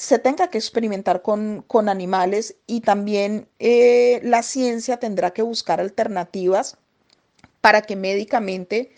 se 0.00 0.18
tenga 0.18 0.48
que 0.48 0.56
experimentar 0.56 1.20
con, 1.20 1.62
animales 1.90 2.56
y 2.66 2.80
también 2.80 3.48
eh, 3.58 4.18
la 4.22 4.42
ciencia 4.42 4.96
tendrá 4.96 5.32
que 5.32 5.42
buscar 5.42 5.78
alternativas 5.78 6.78
para 7.60 7.82
que 7.82 7.96
médicamente 7.96 8.92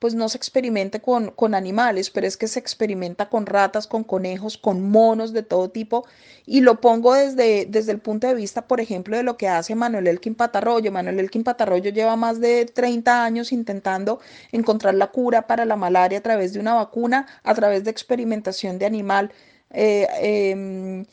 pues 0.00 0.16
no 0.16 0.28
se 0.28 0.36
experimente 0.36 1.00
con, 1.00 1.30
con, 1.30 1.54
animales, 1.54 2.10
pero 2.10 2.26
es 2.26 2.36
que 2.36 2.48
se 2.48 2.58
experimenta 2.58 3.28
con 3.28 3.46
ratas, 3.46 3.86
con 3.86 4.02
conejos, 4.02 4.58
con 4.58 4.82
monos 4.90 5.32
de 5.32 5.44
todo 5.44 5.70
tipo. 5.70 6.06
Y 6.44 6.60
lo 6.60 6.80
pongo 6.80 7.14
desde, 7.14 7.66
desde 7.66 7.92
el 7.92 8.00
punto 8.00 8.26
de 8.26 8.34
vista, 8.34 8.66
por 8.66 8.80
ejemplo, 8.80 9.16
de 9.16 9.22
lo 9.22 9.36
que 9.36 9.48
hace 9.48 9.76
Manuel 9.76 10.08
Elkin 10.08 10.34
Patarroyo. 10.34 10.90
Manuel 10.90 11.20
Elkin 11.20 11.44
Patarroyo 11.44 11.90
lleva 11.90 12.16
más 12.16 12.40
de 12.40 12.64
30 12.66 13.24
años 13.24 13.52
intentando 13.52 14.20
encontrar 14.50 14.94
la 14.94 15.08
cura 15.08 15.46
para 15.46 15.64
la 15.64 15.76
malaria 15.76 16.18
a 16.18 16.22
través 16.22 16.52
de 16.52 16.60
una 16.60 16.74
vacuna, 16.74 17.26
a 17.44 17.54
través 17.54 17.84
de 17.84 17.90
experimentación 17.90 18.78
de 18.78 18.86
animal. 18.86 19.32
Eh, 19.70 20.06
em, 20.52 21.06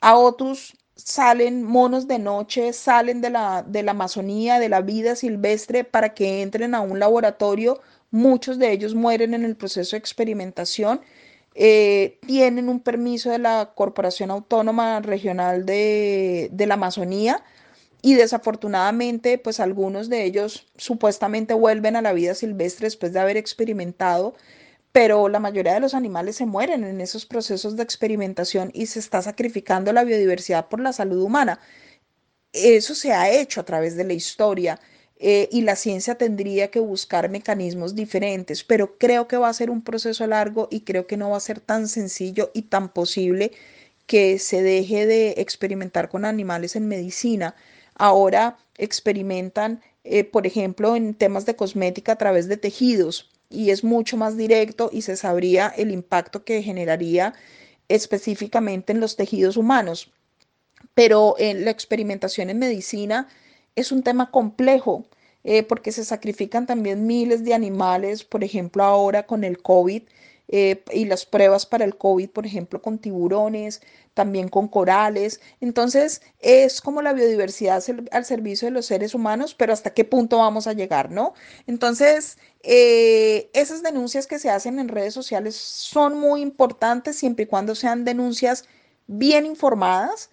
a 0.00 0.16
otros 0.16 0.76
salen 0.96 1.62
monos 1.62 2.06
de 2.08 2.18
noche, 2.18 2.72
salen 2.72 3.20
de 3.20 3.30
la, 3.30 3.62
de 3.62 3.82
la 3.82 3.92
Amazonía, 3.92 4.58
de 4.58 4.68
la 4.68 4.80
vida 4.82 5.16
silvestre, 5.16 5.84
para 5.84 6.14
que 6.14 6.42
entren 6.42 6.74
a 6.74 6.80
un 6.80 6.98
laboratorio. 6.98 7.80
Muchos 8.10 8.58
de 8.58 8.72
ellos 8.72 8.94
mueren 8.94 9.34
en 9.34 9.44
el 9.44 9.56
proceso 9.56 9.92
de 9.96 9.98
experimentación. 9.98 11.00
Eh, 11.54 12.18
tienen 12.26 12.68
un 12.68 12.80
permiso 12.80 13.30
de 13.30 13.38
la 13.38 13.72
Corporación 13.74 14.30
Autónoma 14.30 15.00
Regional 15.00 15.66
de, 15.66 16.48
de 16.52 16.66
la 16.66 16.74
Amazonía 16.74 17.44
y 18.02 18.14
desafortunadamente 18.14 19.38
pues 19.38 19.60
algunos 19.60 20.08
de 20.08 20.24
ellos 20.24 20.66
supuestamente 20.76 21.54
vuelven 21.54 21.96
a 21.96 22.02
la 22.02 22.12
vida 22.12 22.34
silvestre 22.34 22.86
después 22.86 23.12
de 23.12 23.20
haber 23.20 23.36
experimentado 23.36 24.34
pero 24.92 25.28
la 25.28 25.40
mayoría 25.40 25.74
de 25.74 25.80
los 25.80 25.94
animales 25.94 26.36
se 26.36 26.46
mueren 26.46 26.84
en 26.84 27.00
esos 27.00 27.26
procesos 27.26 27.76
de 27.76 27.82
experimentación 27.82 28.70
y 28.74 28.86
se 28.86 28.98
está 28.98 29.22
sacrificando 29.22 29.92
la 29.92 30.04
biodiversidad 30.04 30.68
por 30.68 30.80
la 30.80 30.92
salud 30.92 31.22
humana. 31.22 31.60
Eso 32.52 32.94
se 32.94 33.12
ha 33.12 33.30
hecho 33.30 33.60
a 33.60 33.64
través 33.64 33.96
de 33.96 34.04
la 34.04 34.12
historia 34.12 34.78
eh, 35.18 35.48
y 35.50 35.62
la 35.62 35.76
ciencia 35.76 36.16
tendría 36.16 36.70
que 36.70 36.80
buscar 36.80 37.30
mecanismos 37.30 37.94
diferentes, 37.94 38.64
pero 38.64 38.98
creo 38.98 39.28
que 39.28 39.38
va 39.38 39.48
a 39.48 39.54
ser 39.54 39.70
un 39.70 39.82
proceso 39.82 40.26
largo 40.26 40.68
y 40.70 40.80
creo 40.82 41.06
que 41.06 41.16
no 41.16 41.30
va 41.30 41.38
a 41.38 41.40
ser 41.40 41.60
tan 41.60 41.88
sencillo 41.88 42.50
y 42.54 42.62
tan 42.62 42.92
posible 42.92 43.52
que 44.06 44.38
se 44.38 44.62
deje 44.62 45.06
de 45.06 45.30
experimentar 45.38 46.08
con 46.10 46.24
animales 46.26 46.76
en 46.76 46.88
medicina. 46.88 47.54
Ahora 47.94 48.58
experimentan, 48.76 49.80
eh, 50.04 50.24
por 50.24 50.46
ejemplo, 50.46 50.96
en 50.96 51.14
temas 51.14 51.46
de 51.46 51.56
cosmética 51.56 52.12
a 52.12 52.16
través 52.18 52.48
de 52.48 52.56
tejidos 52.58 53.30
y 53.52 53.70
es 53.70 53.84
mucho 53.84 54.16
más 54.16 54.36
directo 54.36 54.90
y 54.92 55.02
se 55.02 55.16
sabría 55.16 55.68
el 55.68 55.90
impacto 55.90 56.44
que 56.44 56.62
generaría 56.62 57.34
específicamente 57.88 58.92
en 58.92 59.00
los 59.00 59.16
tejidos 59.16 59.56
humanos. 59.56 60.10
Pero 60.94 61.36
en 61.38 61.64
la 61.64 61.70
experimentación 61.70 62.50
en 62.50 62.58
medicina 62.58 63.28
es 63.76 63.92
un 63.92 64.02
tema 64.02 64.30
complejo 64.30 65.04
eh, 65.44 65.62
porque 65.62 65.92
se 65.92 66.04
sacrifican 66.04 66.66
también 66.66 67.06
miles 67.06 67.44
de 67.44 67.54
animales, 67.54 68.24
por 68.24 68.44
ejemplo 68.44 68.84
ahora 68.84 69.26
con 69.26 69.44
el 69.44 69.60
COVID 69.60 70.02
eh, 70.48 70.82
y 70.92 71.06
las 71.06 71.24
pruebas 71.24 71.66
para 71.66 71.84
el 71.84 71.96
COVID, 71.96 72.28
por 72.30 72.46
ejemplo, 72.46 72.82
con 72.82 72.98
tiburones, 72.98 73.80
también 74.14 74.48
con 74.48 74.68
corales. 74.68 75.40
Entonces, 75.60 76.22
es 76.40 76.80
como 76.80 77.02
la 77.02 77.12
biodiversidad 77.12 77.82
al 78.10 78.24
servicio 78.24 78.66
de 78.66 78.72
los 78.72 78.86
seres 78.86 79.14
humanos, 79.14 79.54
pero 79.54 79.72
hasta 79.72 79.94
qué 79.94 80.04
punto 80.04 80.38
vamos 80.38 80.66
a 80.66 80.72
llegar, 80.72 81.10
¿no? 81.10 81.34
Entonces, 81.66 82.38
eh, 82.62 83.50
esas 83.54 83.82
denuncias 83.82 84.26
que 84.26 84.38
se 84.38 84.50
hacen 84.50 84.78
en 84.78 84.88
redes 84.88 85.14
sociales 85.14 85.56
son 85.56 86.18
muy 86.18 86.42
importantes 86.42 87.16
siempre 87.16 87.44
y 87.44 87.48
cuando 87.48 87.74
sean 87.74 88.04
denuncias 88.04 88.64
bien 89.06 89.46
informadas 89.46 90.30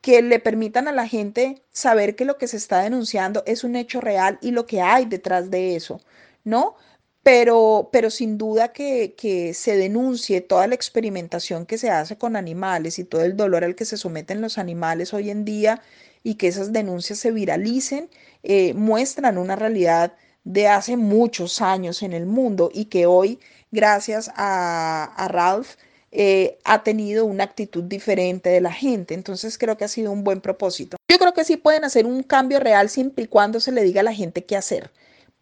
que 0.00 0.20
le 0.20 0.40
permitan 0.40 0.88
a 0.88 0.92
la 0.92 1.06
gente 1.06 1.62
saber 1.70 2.16
que 2.16 2.24
lo 2.24 2.36
que 2.36 2.48
se 2.48 2.56
está 2.56 2.80
denunciando 2.80 3.42
es 3.46 3.64
un 3.64 3.76
hecho 3.76 4.00
real 4.00 4.38
y 4.42 4.50
lo 4.50 4.66
que 4.66 4.82
hay 4.82 5.06
detrás 5.06 5.50
de 5.50 5.76
eso, 5.76 6.00
¿no? 6.44 6.76
Pero, 7.22 7.88
pero 7.92 8.10
sin 8.10 8.36
duda 8.38 8.72
que, 8.72 9.14
que, 9.16 9.54
se 9.54 9.76
denuncie 9.76 10.40
toda 10.40 10.66
la 10.66 10.74
experimentación 10.74 11.66
que 11.66 11.78
se 11.78 11.90
hace 11.90 12.18
con 12.18 12.36
animales 12.36 12.98
y 12.98 13.04
todo 13.04 13.24
el 13.24 13.36
dolor 13.36 13.64
al 13.64 13.76
que 13.76 13.84
se 13.84 13.96
someten 13.96 14.40
los 14.40 14.58
animales 14.58 15.14
hoy 15.14 15.30
en 15.30 15.44
día 15.44 15.82
y 16.24 16.34
que 16.34 16.48
esas 16.48 16.72
denuncias 16.72 17.18
se 17.18 17.30
viralicen, 17.30 18.08
eh, 18.42 18.74
muestran 18.74 19.38
una 19.38 19.56
realidad 19.56 20.14
de 20.44 20.68
hace 20.68 20.96
muchos 20.96 21.60
años 21.60 22.02
en 22.02 22.12
el 22.12 22.26
mundo 22.26 22.70
y 22.72 22.86
que 22.86 23.06
hoy, 23.06 23.38
gracias 23.70 24.30
a, 24.36 25.28
Ralph, 25.30 25.76
eh, 26.10 26.58
ha 26.64 26.82
tenido 26.82 27.24
una 27.24 27.44
actitud 27.44 27.84
diferente 27.84 28.50
de 28.50 28.60
la 28.60 28.72
gente. 28.72 29.14
Entonces 29.14 29.58
creo 29.58 29.76
que 29.76 29.84
ha 29.84 29.88
sido 29.88 30.10
un 30.12 30.24
buen 30.24 30.40
propósito. 30.40 30.96
Yo 31.08 31.18
creo 31.18 31.32
que 31.32 31.44
sí 31.44 31.56
pueden 31.56 31.84
hacer 31.84 32.06
un 32.06 32.22
cambio 32.22 32.60
real 32.60 32.88
siempre 32.88 33.24
y 33.24 33.28
cuando 33.28 33.60
se 33.60 33.72
le 33.72 33.82
diga 33.84 34.00
a 34.00 34.04
la 34.04 34.12
gente 34.12 34.44
qué 34.44 34.56
hacer 34.56 34.90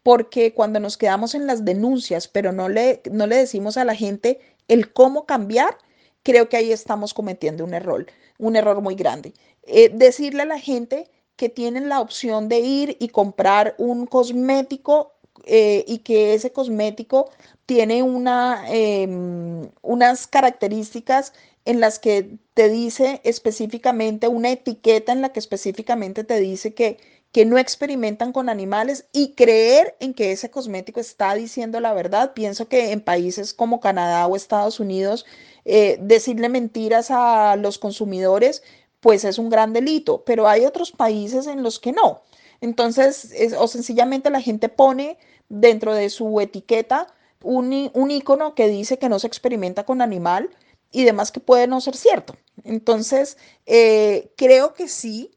porque 0.03 0.55
cuando 0.55 0.81
nos 0.81 0.97
quedamos 0.97 1.35
en 1.35 1.47
las 1.47 1.65
denuncias, 1.65 2.29
pero 2.29 2.53
no 2.53 2.69
le, 2.69 3.03
no 3.11 3.27
le 3.27 3.37
decimos 3.37 3.77
a 3.77 3.85
la 3.85 3.95
gente 3.95 4.41
el 4.69 4.93
cómo 4.93 5.27
cambiar, 5.27 5.77
creo 6.23 6.49
que 6.49 6.57
ahí 6.57 6.73
estamos 6.73 7.15
cometiendo 7.15 7.65
un 7.65 7.75
error, 7.75 8.07
un 8.39 8.57
error 8.57 8.81
muy 8.81 8.95
grande. 8.95 9.35
Eh, 9.65 9.91
decirle 9.93 10.43
a 10.43 10.47
la 10.47 10.59
gente 10.59 11.11
que 11.37 11.49
tienen 11.49 11.89
la 11.89 12.01
opción 12.01 12.49
de 12.49 12.61
ir 12.61 12.97
y 13.01 13.09
comprar 13.09 13.75
un 13.79 14.07
cosmético 14.07 15.13
eh, 15.47 15.85
y 15.89 15.99
que 15.99 16.35
ese 16.35 16.53
cosmético 16.53 17.31
tiene 17.67 18.03
una, 18.03 18.65
em, 18.69 19.71
unas 19.83 20.27
características 20.27 21.33
en 21.65 21.81
las 21.81 21.99
que 21.99 22.39
te 22.55 22.69
dice 22.69 23.21
específicamente, 23.25 24.29
una 24.29 24.51
etiqueta 24.51 25.13
en 25.13 25.23
la 25.23 25.33
que 25.33 25.41
específicamente 25.41 26.25
te 26.25 26.41
dice 26.41 26.75
que 26.75 26.99
que 27.33 27.45
no 27.45 27.59
experimentan 27.59 28.33
con 28.33 28.49
animales 28.49 29.07
y 29.13 29.35
creer 29.35 29.97
en 30.01 30.15
que 30.15 30.33
ese 30.33 30.51
cosmético 30.51 31.01
está 31.01 31.35
diciendo 31.35 31.81
la 31.81 31.95
verdad. 31.95 32.33
Pienso 32.35 32.69
que 32.69 32.93
en 32.93 33.01
países 33.01 33.55
como 33.55 33.81
Canadá 33.81 34.27
o 34.27 34.37
Estados 34.37 34.81
Unidos, 34.81 35.27
eh, 35.65 35.99
decirle 36.01 36.49
mentiras 36.49 37.11
a 37.11 37.57
los 37.57 37.79
consumidores, 37.79 38.63
pues 39.01 39.25
es 39.25 39.39
un 39.39 39.49
gran 39.49 39.73
delito, 39.73 40.25
pero 40.25 40.49
hay 40.49 40.65
otros 40.65 40.91
países 40.91 41.47
en 41.47 41.63
los 41.63 41.79
que 41.79 41.93
no. 41.93 42.23
Entonces, 42.61 43.33
o 43.57 43.69
sencillamente 43.69 44.31
la 44.31 44.41
gente 44.41 44.69
pone 44.69 45.19
dentro 45.49 45.95
de 45.95 46.11
su 46.11 46.41
etiqueta 46.41 47.07
un, 47.43 47.91
un 47.95 48.11
icono 48.11 48.55
que 48.55 48.69
dice 48.69 48.99
que 48.99 49.09
no 49.09 49.19
se 49.19 49.27
experimenta 49.27 49.85
con 49.85 50.03
animal 50.03 50.51
y 50.93 51.05
demás 51.05 51.33
que 51.33 51.41
puede 51.41 51.67
no 51.67 51.81
ser 51.81 51.97
cierto. 51.97 52.35
Entonces, 52.65 53.39
eh, 53.67 54.33
creo 54.37 54.75
que 54.75 54.89
sí 54.89 55.31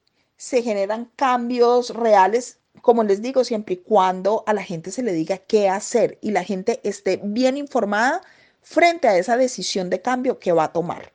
se 0.43 0.61
generan 0.61 1.09
cambios 1.15 1.91
reales, 1.91 2.59
como 2.81 3.05
les 3.05 3.21
digo, 3.21 3.45
siempre 3.45 3.75
y 3.75 3.77
cuando 3.77 4.43
a 4.45 4.51
la 4.51 4.61
gente 4.61 4.91
se 4.91 5.01
le 5.01 5.13
diga 5.13 5.37
qué 5.37 5.69
hacer 5.69 6.17
y 6.21 6.31
la 6.31 6.43
gente 6.43 6.81
esté 6.83 7.17
bien 7.23 7.55
informada 7.55 8.21
frente 8.61 9.07
a 9.07 9.17
esa 9.17 9.37
decisión 9.37 9.89
de 9.89 10.01
cambio 10.01 10.39
que 10.39 10.51
va 10.51 10.65
a 10.65 10.73
tomar. 10.73 11.13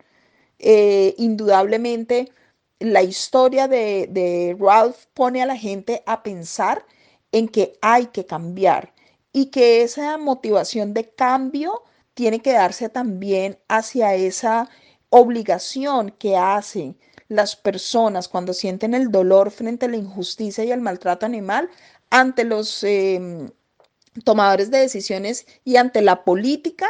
Eh, 0.58 1.14
indudablemente, 1.18 2.32
la 2.78 3.02
historia 3.02 3.68
de, 3.68 4.08
de 4.10 4.56
Ralph 4.58 4.96
pone 5.12 5.42
a 5.42 5.46
la 5.46 5.56
gente 5.56 6.02
a 6.06 6.22
pensar 6.22 6.86
en 7.30 7.48
que 7.48 7.74
hay 7.82 8.06
que 8.06 8.24
cambiar 8.24 8.94
y 9.30 9.50
que 9.50 9.82
esa 9.82 10.16
motivación 10.16 10.94
de 10.94 11.10
cambio 11.10 11.82
tiene 12.14 12.40
que 12.40 12.54
darse 12.54 12.88
también 12.88 13.58
hacia 13.68 14.14
esa 14.14 14.70
obligación 15.10 16.12
que 16.18 16.34
hacen 16.38 16.96
las 17.28 17.56
personas 17.56 18.28
cuando 18.28 18.52
sienten 18.52 18.94
el 18.94 19.10
dolor 19.10 19.50
frente 19.50 19.86
a 19.86 19.88
la 19.88 19.96
injusticia 19.96 20.64
y 20.64 20.72
el 20.72 20.80
maltrato 20.80 21.26
animal 21.26 21.68
ante 22.10 22.44
los 22.44 22.82
em, 22.84 23.50
tomadores 24.24 24.70
de 24.70 24.78
decisiones 24.78 25.46
y 25.64 25.76
ante 25.76 26.02
la 26.02 26.24
política 26.24 26.88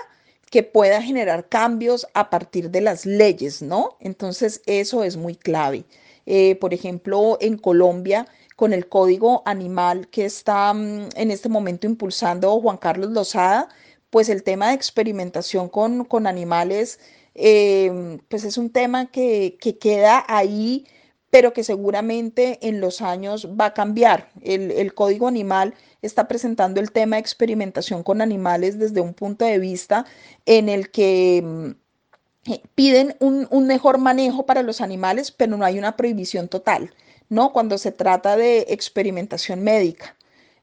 que 0.51 0.63
pueda 0.63 1.03
generar 1.03 1.49
cambios 1.49 2.07
a 2.15 2.31
partir 2.31 2.71
de 2.71 2.81
las 2.81 3.05
leyes, 3.05 3.61
¿no? 3.63 3.97
Entonces 4.01 4.63
eso 4.67 5.05
es 5.05 5.17
muy 5.17 5.35
clave. 5.35 5.85
Eh, 6.27 6.57
por 6.57 6.73
ejemplo, 6.75 7.39
en 7.41 7.59
Colombia, 7.59 8.27
con 8.57 8.73
el 8.73 8.89
código 8.89 9.43
animal 9.47 10.09
que 10.09 10.25
está 10.25 10.73
mm, 10.73 11.11
en 11.17 11.31
este 11.31 11.49
momento 11.49 11.87
impulsando 11.87 12.61
Juan 12.61 12.77
Carlos 12.77 13.11
Lozada, 13.11 13.69
pues 14.11 14.29
el 14.29 14.43
tema 14.43 14.69
de 14.69 14.75
experimentación 14.75 15.69
con, 15.69 16.05
con 16.05 16.27
animales 16.27 16.99
Em, 17.41 18.19
pues 18.29 18.43
es 18.43 18.59
un 18.59 18.71
tema 18.71 19.07
que, 19.13 19.59
queda 19.81 20.25
ahí, 20.27 20.87
pero 21.31 21.53
que 21.53 21.63
seguramente 21.63 22.59
en 22.69 22.81
los 22.81 23.01
años 23.01 23.49
va 23.59 23.67
a 23.67 23.75
cambiar. 23.75 24.31
El, 24.43 24.93
código 24.95 25.29
animal 25.29 25.75
está 26.03 26.27
presentando 26.27 26.81
el 26.81 26.91
tema 26.91 27.15
de 27.17 27.21
experimentación 27.21 28.03
con 28.03 28.21
animales 28.23 28.79
desde 28.81 29.01
un 29.01 29.15
punto 29.15 29.45
de 29.45 29.61
vista 29.61 30.05
en 30.47 30.69
el 30.69 30.91
que 30.91 31.43
mm, 31.45 32.51
eh, 32.53 32.63
piden 32.75 33.17
un, 33.21 33.47
un, 33.51 33.67
mejor 33.69 33.99
manejo 33.99 34.45
para 34.45 34.63
los 34.65 34.81
animales, 34.81 35.31
pero 35.31 35.57
no 35.57 35.65
hay 35.65 35.79
una 35.79 35.97
prohibición 35.97 36.49
total, 36.49 36.93
¿no? 37.29 37.53
Cuando 37.53 37.79
se 37.79 37.93
trata 37.93 38.37
de 38.37 38.67
experimentación 38.71 39.63
médica. 39.63 40.17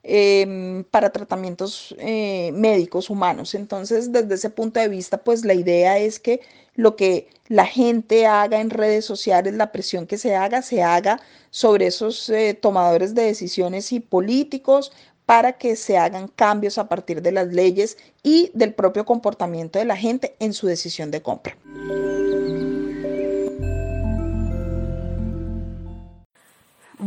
Em, 0.08 0.84
para 0.84 1.10
tratamientos 1.10 1.96
eh, 1.98 2.52
médicos 2.54 3.10
humanos. 3.10 3.56
Entonces, 3.56 4.12
desde 4.12 4.36
ese 4.36 4.52
punto 4.52 4.80
de 4.80 4.88
vista, 4.88 5.18
pues 5.18 5.44
la 5.44 5.56
idea 5.56 5.98
es 5.98 6.20
que 6.20 6.42
lo 6.76 6.96
que 6.96 7.28
la 7.48 7.66
gente 7.66 8.28
haga 8.28 8.62
en 8.62 8.70
redes 8.70 9.04
sociales, 9.04 9.56
la 9.56 9.72
presión 9.72 10.06
que 10.06 10.20
se 10.20 10.36
haga, 10.36 10.62
se 10.62 10.84
haga 10.84 11.22
sobre 11.50 11.88
esos 11.88 12.30
eh, 12.30 12.54
tomadores 12.54 13.16
de 13.16 13.24
decisiones 13.24 13.92
y 13.94 14.00
políticos 14.00 14.92
para 15.26 15.54
que 15.54 15.76
se 15.76 15.98
hagan 15.98 16.28
cambios 16.28 16.78
a 16.78 16.88
partir 16.88 17.24
de 17.24 17.32
las 17.32 17.48
leyes 17.48 17.98
y 18.22 18.52
del 18.54 18.76
propio 18.76 19.06
comportamiento 19.06 19.80
de 19.80 19.86
la 19.86 19.98
gente 19.98 20.36
en 20.40 20.54
su 20.54 20.68
decisión 20.68 21.10
de 21.10 21.24
compra. 21.24 21.58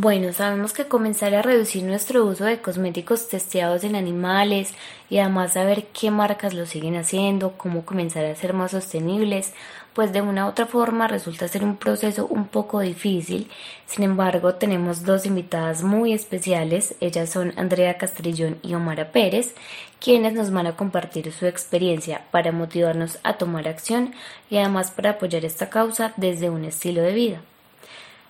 Bueno, 0.01 0.33
sabemos 0.33 0.73
que 0.73 0.85
comenzar 0.85 1.35
a 1.35 1.43
reducir 1.43 1.83
nuestro 1.83 2.25
uso 2.25 2.45
de 2.45 2.61
cosméticos 2.61 3.27
testeados 3.29 3.83
en 3.83 3.97
animales 3.97 4.73
y 5.11 5.19
además 5.19 5.55
saber 5.55 5.89
qué 5.89 6.13
marcas 6.13 6.55
lo 6.55 6.67
siguen 6.67 6.95
haciendo, 6.95 7.55
cómo 7.59 7.85
comenzar 7.85 8.25
a 8.25 8.37
ser 8.37 8.53
más 8.53 8.71
sostenibles, 8.71 9.55
pues 9.95 10.13
de 10.13 10.21
una 10.21 10.47
u 10.47 10.51
otra 10.51 10.67
forma 10.67 11.09
resulta 11.09 11.49
ser 11.49 11.65
un 11.65 11.77
proceso 11.77 12.29
un 12.29 12.47
poco 12.47 12.79
difícil. 12.79 13.51
Sin 13.87 14.05
embargo, 14.05 14.55
tenemos 14.55 15.03
dos 15.03 15.27
invitadas 15.27 15.83
muy 15.83 16.13
especiales, 16.13 16.95
ellas 17.01 17.31
son 17.31 17.53
Andrea 17.57 17.99
Castrillón 17.99 18.61
y 18.63 18.75
Omara 18.75 19.11
Pérez, 19.11 19.57
quienes 19.99 20.33
nos 20.33 20.53
van 20.53 20.69
a 20.69 20.77
compartir 20.77 21.33
su 21.33 21.47
experiencia 21.47 22.23
para 22.31 22.53
motivarnos 22.53 23.19
a 23.25 23.37
tomar 23.37 23.67
acción 23.67 24.15
y 24.49 24.59
además 24.59 24.93
para 24.93 25.11
apoyar 25.11 25.45
esta 25.45 25.71
causa 25.71 26.13
desde 26.17 26.51
un 26.51 26.65
estilo 26.65 27.03
de 27.03 27.13
vida. 27.15 27.43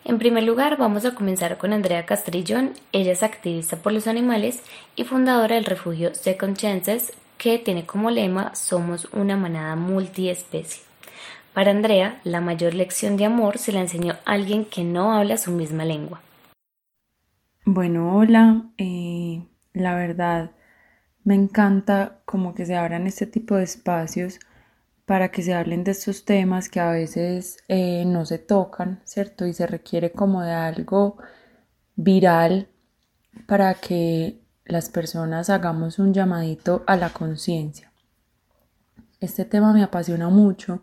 En 0.08 0.18
primer 0.18 0.42
lugar, 0.44 0.78
vamos 0.78 1.04
a 1.04 1.14
comenzar 1.14 1.58
con 1.58 1.74
Andrea 1.74 2.06
Castrillón. 2.06 2.72
Ella 2.92 3.12
es 3.12 3.22
activista 3.22 3.76
por 3.76 3.92
los 3.92 4.06
animales 4.06 4.62
y 4.96 5.04
fundadora 5.04 5.56
del 5.56 5.66
refugio 5.66 6.14
Second 6.14 6.56
Chances, 6.56 7.12
que 7.36 7.58
tiene 7.58 7.84
como 7.84 8.10
lema 8.10 8.54
Somos 8.54 9.06
una 9.12 9.36
manada 9.36 9.76
multiespecie. 9.76 10.82
Para 11.52 11.72
Andrea, 11.72 12.20
la 12.24 12.40
mayor 12.40 12.72
lección 12.72 13.18
de 13.18 13.26
amor 13.26 13.58
se 13.58 13.70
la 13.70 13.82
enseñó 13.82 14.14
alguien 14.24 14.64
que 14.64 14.82
no 14.82 15.12
habla 15.12 15.36
su 15.36 15.50
misma 15.50 15.84
lengua. 15.84 16.22
Bueno, 17.66 18.16
hola. 18.16 18.62
Eh, 18.78 19.42
la 19.74 19.94
verdad, 19.94 20.52
me 21.22 21.34
encanta 21.34 22.22
como 22.24 22.54
que 22.54 22.64
se 22.64 22.76
abran 22.76 23.06
este 23.06 23.26
tipo 23.26 23.56
de 23.56 23.64
espacios 23.64 24.40
para 25.08 25.30
que 25.30 25.42
se 25.42 25.54
hablen 25.54 25.84
de 25.84 25.92
estos 25.92 26.26
temas 26.26 26.68
que 26.68 26.80
a 26.80 26.90
veces 26.90 27.56
eh, 27.68 28.04
no 28.04 28.26
se 28.26 28.38
tocan, 28.38 29.00
¿cierto? 29.04 29.46
Y 29.46 29.54
se 29.54 29.66
requiere 29.66 30.12
como 30.12 30.42
de 30.42 30.52
algo 30.52 31.16
viral 31.96 32.68
para 33.46 33.72
que 33.72 34.38
las 34.66 34.90
personas 34.90 35.48
hagamos 35.48 35.98
un 35.98 36.12
llamadito 36.12 36.84
a 36.86 36.96
la 36.96 37.08
conciencia. 37.08 37.90
Este 39.18 39.46
tema 39.46 39.72
me 39.72 39.82
apasiona 39.82 40.28
mucho. 40.28 40.82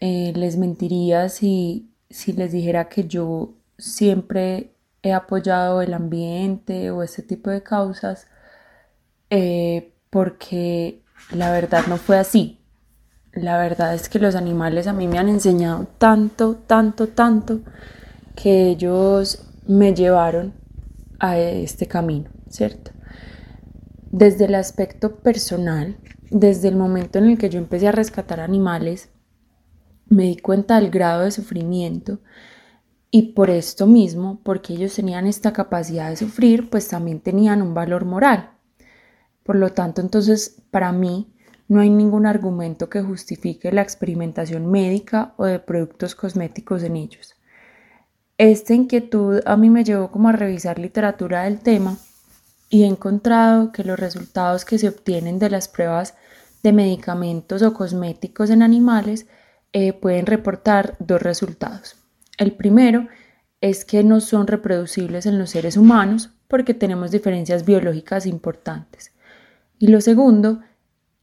Eh, 0.00 0.32
les 0.34 0.56
mentiría 0.56 1.28
si, 1.28 1.90
si 2.08 2.32
les 2.32 2.52
dijera 2.52 2.88
que 2.88 3.06
yo 3.06 3.52
siempre 3.76 4.72
he 5.02 5.12
apoyado 5.12 5.82
el 5.82 5.92
ambiente 5.92 6.90
o 6.90 7.02
este 7.02 7.22
tipo 7.22 7.50
de 7.50 7.62
causas, 7.62 8.28
eh, 9.28 9.92
porque 10.08 11.02
la 11.32 11.52
verdad 11.52 11.84
no 11.86 11.98
fue 11.98 12.16
así 12.16 12.62
la 13.36 13.58
verdad 13.58 13.94
es 13.94 14.08
que 14.08 14.18
los 14.18 14.34
animales 14.34 14.86
a 14.86 14.92
mí 14.92 15.06
me 15.06 15.18
han 15.18 15.28
enseñado 15.28 15.86
tanto, 15.98 16.56
tanto, 16.66 17.08
tanto, 17.08 17.60
que 18.34 18.68
ellos 18.70 19.44
me 19.66 19.94
llevaron 19.94 20.54
a 21.18 21.38
este 21.38 21.86
camino, 21.86 22.30
¿cierto? 22.48 22.92
Desde 24.10 24.46
el 24.46 24.54
aspecto 24.54 25.16
personal, 25.16 25.98
desde 26.30 26.68
el 26.68 26.76
momento 26.76 27.18
en 27.18 27.26
el 27.26 27.38
que 27.38 27.50
yo 27.50 27.58
empecé 27.58 27.88
a 27.88 27.92
rescatar 27.92 28.40
animales, 28.40 29.10
me 30.08 30.24
di 30.24 30.36
cuenta 30.36 30.80
del 30.80 30.90
grado 30.90 31.22
de 31.22 31.30
sufrimiento 31.30 32.20
y 33.10 33.32
por 33.32 33.50
esto 33.50 33.86
mismo, 33.86 34.40
porque 34.42 34.72
ellos 34.74 34.94
tenían 34.94 35.26
esta 35.26 35.52
capacidad 35.52 36.08
de 36.08 36.16
sufrir, 36.16 36.70
pues 36.70 36.88
también 36.88 37.20
tenían 37.20 37.62
un 37.62 37.74
valor 37.74 38.04
moral. 38.04 38.50
Por 39.42 39.56
lo 39.56 39.72
tanto, 39.72 40.00
entonces, 40.00 40.62
para 40.70 40.92
mí, 40.92 41.35
no 41.68 41.80
hay 41.80 41.90
ningún 41.90 42.26
argumento 42.26 42.88
que 42.88 43.02
justifique 43.02 43.72
la 43.72 43.82
experimentación 43.82 44.70
médica 44.70 45.34
o 45.36 45.46
de 45.46 45.58
productos 45.58 46.14
cosméticos 46.14 46.82
en 46.82 46.96
ellos. 46.96 47.34
Esta 48.38 48.74
inquietud 48.74 49.40
a 49.46 49.56
mí 49.56 49.70
me 49.70 49.82
llevó 49.82 50.10
como 50.10 50.28
a 50.28 50.32
revisar 50.32 50.78
literatura 50.78 51.44
del 51.44 51.60
tema 51.60 51.96
y 52.68 52.82
he 52.82 52.86
encontrado 52.86 53.72
que 53.72 53.84
los 53.84 53.98
resultados 53.98 54.64
que 54.64 54.78
se 54.78 54.88
obtienen 54.88 55.38
de 55.38 55.50
las 55.50 55.68
pruebas 55.68 56.14
de 56.62 56.72
medicamentos 56.72 57.62
o 57.62 57.72
cosméticos 57.72 58.50
en 58.50 58.62
animales 58.62 59.26
eh, 59.72 59.92
pueden 59.92 60.26
reportar 60.26 60.96
dos 60.98 61.22
resultados. 61.22 61.96
El 62.38 62.52
primero 62.52 63.08
es 63.60 63.84
que 63.84 64.04
no 64.04 64.20
son 64.20 64.46
reproducibles 64.46 65.26
en 65.26 65.38
los 65.38 65.50
seres 65.50 65.76
humanos 65.76 66.30
porque 66.48 66.74
tenemos 66.74 67.10
diferencias 67.10 67.64
biológicas 67.64 68.26
importantes. 68.26 69.12
Y 69.78 69.88
lo 69.88 70.00
segundo 70.00 70.60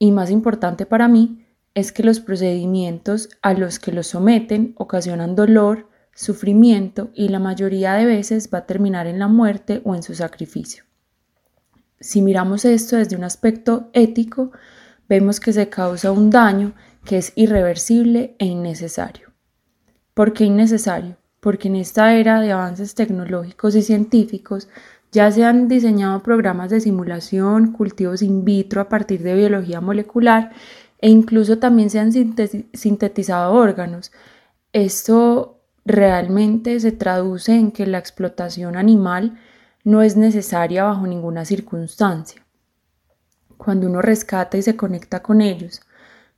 y 0.03 0.11
más 0.11 0.31
importante 0.31 0.85
para 0.85 1.07
mí 1.07 1.45
es 1.75 1.93
que 1.93 2.03
los 2.03 2.19
procedimientos 2.19 3.29
a 3.41 3.53
los 3.53 3.79
que 3.79 3.93
los 3.93 4.07
someten 4.07 4.73
ocasionan 4.77 5.33
dolor, 5.33 5.87
sufrimiento 6.13 7.09
y 7.15 7.29
la 7.29 7.39
mayoría 7.39 7.93
de 7.93 8.05
veces 8.05 8.49
va 8.53 8.57
a 8.57 8.65
terminar 8.65 9.07
en 9.07 9.17
la 9.17 9.29
muerte 9.29 9.81
o 9.85 9.95
en 9.95 10.03
su 10.03 10.13
sacrificio. 10.13 10.83
Si 12.01 12.21
miramos 12.21 12.65
esto 12.65 12.97
desde 12.97 13.15
un 13.15 13.23
aspecto 13.23 13.91
ético, 13.93 14.51
vemos 15.07 15.39
que 15.39 15.53
se 15.53 15.69
causa 15.69 16.11
un 16.11 16.29
daño 16.29 16.73
que 17.05 17.17
es 17.17 17.31
irreversible 17.37 18.35
e 18.39 18.45
innecesario. 18.45 19.31
¿Por 20.13 20.33
qué 20.33 20.43
innecesario? 20.43 21.15
Porque 21.39 21.69
en 21.69 21.77
esta 21.77 22.13
era 22.13 22.41
de 22.41 22.51
avances 22.51 22.93
tecnológicos 22.93 23.73
y 23.75 23.81
científicos 23.81 24.67
ya 25.13 25.31
se 25.31 25.45
han 25.45 25.67
diseñado 25.67 26.23
programas 26.23 26.71
de 26.71 26.81
simulación, 26.81 27.71
cultivos 27.71 28.23
in 28.23 28.43
vitro 28.43 28.81
a 28.81 28.89
partir 28.89 29.21
de 29.21 29.35
biología 29.35 29.79
molecular 29.79 30.51
e 30.99 31.09
incluso 31.09 31.59
también 31.59 31.91
se 31.91 31.99
han 31.99 32.11
sintetizado 32.11 33.53
órganos. 33.53 34.11
Esto 34.73 35.61
realmente 35.85 36.79
se 36.79 36.91
traduce 36.91 37.53
en 37.53 37.71
que 37.71 37.85
la 37.85 37.99
explotación 37.99 38.75
animal 38.75 39.37
no 39.83 40.01
es 40.01 40.17
necesaria 40.17 40.83
bajo 40.83 41.05
ninguna 41.05 41.45
circunstancia. 41.45 42.43
Cuando 43.57 43.87
uno 43.87 44.01
rescata 44.01 44.57
y 44.57 44.63
se 44.63 44.75
conecta 44.75 45.21
con 45.21 45.41
ellos, 45.41 45.81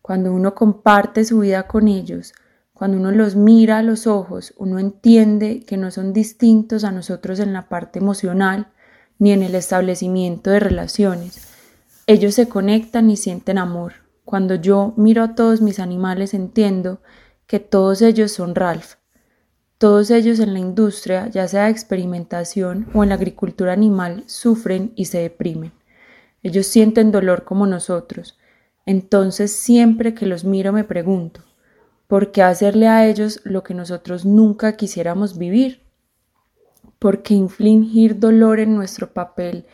cuando 0.02 0.34
uno 0.34 0.54
comparte 0.54 1.24
su 1.24 1.40
vida 1.40 1.64
con 1.64 1.88
ellos, 1.88 2.34
cuando 2.76 2.98
uno 2.98 3.12
los 3.12 3.38
mira 3.38 3.78
a 3.78 3.84
los 3.84 4.06
ojos, 4.06 4.54
uno 4.58 4.80
entiende 4.80 5.64
que 5.66 5.78
no 5.78 5.92
son 5.92 6.12
distintos 6.12 6.84
a 6.84 6.92
nosotros 6.92 7.40
en 7.40 7.54
la 7.54 7.70
parte 7.70 8.00
emocional 8.00 8.68
ni 9.18 9.32
en 9.32 9.44
el 9.44 9.56
establecimiento 9.56 10.50
de 10.50 10.60
relaciones. 10.60 11.48
Ellos 12.06 12.36
se 12.36 12.50
conectan 12.50 13.10
y 13.10 13.16
sienten 13.16 13.60
amor. 13.60 13.94
Cuando 14.26 14.56
yo 14.56 14.94
miro 14.98 15.24
a 15.24 15.36
todos 15.36 15.62
mis 15.62 15.80
animales 15.80 16.34
entiendo 16.34 17.00
que 17.48 17.62
todos 17.62 18.02
ellos 18.02 18.34
son 18.34 18.56
Ralph. 18.56 18.96
Todos 19.78 20.12
ellos 20.12 20.42
en 20.42 20.52
la 20.52 20.60
industria, 20.60 21.30
ya 21.30 21.48
sea 21.48 21.66
de 21.66 21.72
experimentación 21.72 22.88
o 22.94 23.04
en 23.04 23.10
la 23.10 23.16
agricultura 23.16 23.72
animal, 23.72 24.26
sufren 24.28 24.92
y 24.98 25.06
se 25.06 25.20
deprimen. 25.20 25.72
Ellos 26.44 26.68
sienten 26.68 27.14
dolor 27.14 27.46
como 27.46 27.68
nosotros, 27.68 28.38
entonces 28.86 29.54
siempre 29.56 30.14
que 30.14 30.26
los 30.26 30.44
miro 30.44 30.74
me 30.74 30.84
pregunto, 30.84 31.42
¿por 32.08 32.32
qué 32.32 32.44
hacerle 32.44 32.88
a 32.88 33.08
ellos 33.08 33.42
lo 33.44 33.64
que 33.64 33.74
nosotros 33.74 34.26
nunca 34.26 34.78
quisiéramos 34.78 35.38
vivir? 35.38 35.84
¿Por 37.00 37.24
qué 37.24 37.34
infligir 37.34 38.20
dolor 38.20 38.60
en 38.60 38.76
nuestro 38.76 39.14
papel 39.14 39.66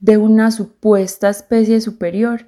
de 0.00 0.18
una 0.18 0.50
supuesta 0.50 1.28
especie 1.30 1.80
superior? 1.80 2.46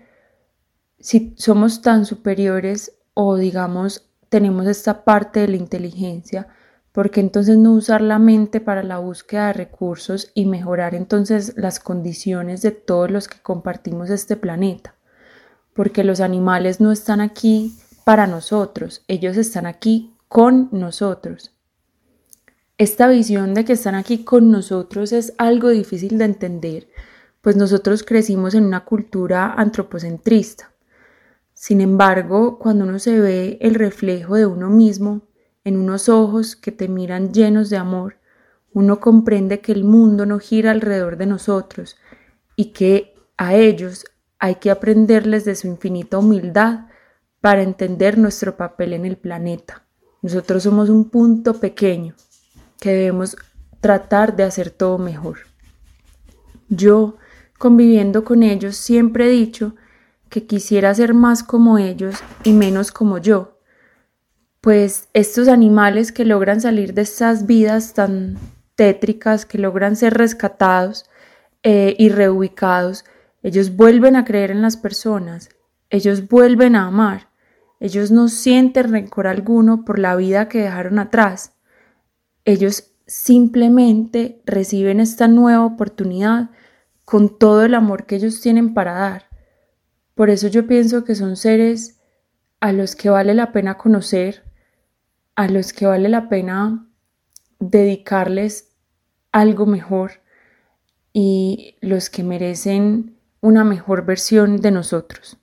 Si 0.98 1.34
somos 1.36 1.82
tan 1.82 2.06
superiores 2.06 2.92
o 3.14 3.36
digamos 3.36 4.10
tenemos 4.28 4.66
esta 4.66 5.04
parte 5.04 5.40
de 5.40 5.48
la 5.48 5.56
inteligencia, 5.56 6.48
¿por 6.92 7.10
qué 7.10 7.20
entonces 7.20 7.56
no 7.56 7.72
usar 7.72 8.00
la 8.00 8.18
mente 8.18 8.60
para 8.60 8.82
la 8.82 8.98
búsqueda 8.98 9.48
de 9.48 9.52
recursos 9.52 10.30
y 10.34 10.46
mejorar 10.46 10.94
entonces 10.94 11.54
las 11.56 11.80
condiciones 11.80 12.62
de 12.62 12.72
todos 12.72 13.10
los 13.10 13.28
que 13.28 13.40
compartimos 13.40 14.10
este 14.10 14.36
planeta? 14.36 14.96
porque 15.76 16.02
los 16.02 16.20
animales 16.20 16.80
no 16.80 16.90
están 16.90 17.20
aquí 17.20 17.74
para 18.06 18.28
nosotros, 18.28 19.02
ellos 19.08 19.36
están 19.36 19.66
aquí 19.66 20.14
con 20.28 20.68
nosotros. 20.70 21.52
Esta 22.78 23.08
visión 23.08 23.52
de 23.52 23.64
que 23.64 23.72
están 23.72 23.96
aquí 23.96 24.22
con 24.22 24.52
nosotros 24.52 25.10
es 25.10 25.34
algo 25.38 25.70
difícil 25.70 26.16
de 26.16 26.26
entender, 26.26 26.88
pues 27.40 27.56
nosotros 27.56 28.04
crecimos 28.04 28.54
en 28.54 28.64
una 28.64 28.84
cultura 28.84 29.54
antropocentrista. 29.54 30.70
Sin 31.52 31.80
embargo, 31.80 32.60
cuando 32.60 32.84
uno 32.84 33.00
se 33.00 33.18
ve 33.18 33.58
el 33.60 33.74
reflejo 33.74 34.36
de 34.36 34.46
uno 34.46 34.70
mismo 34.70 35.22
en 35.64 35.76
unos 35.76 36.08
ojos 36.08 36.54
que 36.54 36.70
te 36.70 36.86
miran 36.86 37.32
llenos 37.32 37.70
de 37.70 37.76
amor, 37.76 38.18
uno 38.72 39.00
comprende 39.00 39.58
que 39.58 39.72
el 39.72 39.82
mundo 39.82 40.26
no 40.26 40.38
gira 40.38 40.70
alrededor 40.70 41.16
de 41.16 41.26
nosotros 41.26 41.96
y 42.54 42.66
que 42.66 43.16
a 43.36 43.56
ellos 43.56 44.04
hay 44.38 44.54
que 44.54 44.70
aprenderles 44.70 45.44
de 45.44 45.56
su 45.56 45.66
infinita 45.66 46.18
humildad 46.18 46.86
para 47.46 47.62
entender 47.62 48.18
nuestro 48.18 48.56
papel 48.56 48.92
en 48.92 49.04
el 49.04 49.16
planeta. 49.16 49.84
Nosotros 50.20 50.64
somos 50.64 50.88
un 50.88 51.10
punto 51.10 51.60
pequeño 51.60 52.16
que 52.80 52.90
debemos 52.90 53.36
tratar 53.80 54.34
de 54.34 54.42
hacer 54.42 54.70
todo 54.70 54.98
mejor. 54.98 55.38
Yo, 56.68 57.18
conviviendo 57.56 58.24
con 58.24 58.42
ellos, 58.42 58.76
siempre 58.76 59.26
he 59.26 59.30
dicho 59.30 59.76
que 60.28 60.44
quisiera 60.44 60.92
ser 60.92 61.14
más 61.14 61.44
como 61.44 61.78
ellos 61.78 62.16
y 62.42 62.52
menos 62.52 62.90
como 62.90 63.18
yo, 63.18 63.60
pues 64.60 65.08
estos 65.12 65.46
animales 65.46 66.10
que 66.10 66.24
logran 66.24 66.60
salir 66.60 66.94
de 66.94 67.02
estas 67.02 67.46
vidas 67.46 67.94
tan 67.94 68.38
tétricas, 68.74 69.46
que 69.46 69.58
logran 69.58 69.94
ser 69.94 70.14
rescatados 70.14 71.08
eh, 71.62 71.94
y 71.96 72.08
reubicados, 72.08 73.04
ellos 73.44 73.76
vuelven 73.76 74.16
a 74.16 74.24
creer 74.24 74.50
en 74.50 74.62
las 74.62 74.76
personas, 74.76 75.50
ellos 75.90 76.28
vuelven 76.28 76.74
a 76.74 76.88
amar, 76.88 77.35
ellos 77.80 78.10
no 78.10 78.28
sienten 78.28 78.90
rencor 78.90 79.26
alguno 79.26 79.84
por 79.84 79.98
la 79.98 80.16
vida 80.16 80.48
que 80.48 80.62
dejaron 80.62 80.98
atrás, 80.98 81.52
ellos 82.44 82.92
simplemente 83.06 84.42
reciben 84.46 85.00
esta 85.00 85.28
nueva 85.28 85.64
oportunidad 85.64 86.50
con 87.04 87.38
todo 87.38 87.64
el 87.64 87.74
amor 87.74 88.06
que 88.06 88.16
ellos 88.16 88.40
tienen 88.40 88.74
para 88.74 88.94
dar. 88.94 89.26
Por 90.14 90.30
eso 90.30 90.48
yo 90.48 90.66
pienso 90.66 91.04
que 91.04 91.14
son 91.14 91.36
seres 91.36 92.00
a 92.60 92.72
los 92.72 92.96
que 92.96 93.10
vale 93.10 93.34
la 93.34 93.52
pena 93.52 93.76
conocer, 93.76 94.44
a 95.34 95.48
los 95.48 95.72
que 95.72 95.86
vale 95.86 96.08
la 96.08 96.28
pena 96.28 96.88
dedicarles 97.58 98.76
algo 99.32 99.66
mejor 99.66 100.22
y 101.12 101.76
los 101.80 102.10
que 102.10 102.22
merecen 102.22 103.18
una 103.40 103.64
mejor 103.64 104.04
versión 104.04 104.60
de 104.60 104.70
nosotros. 104.70 105.38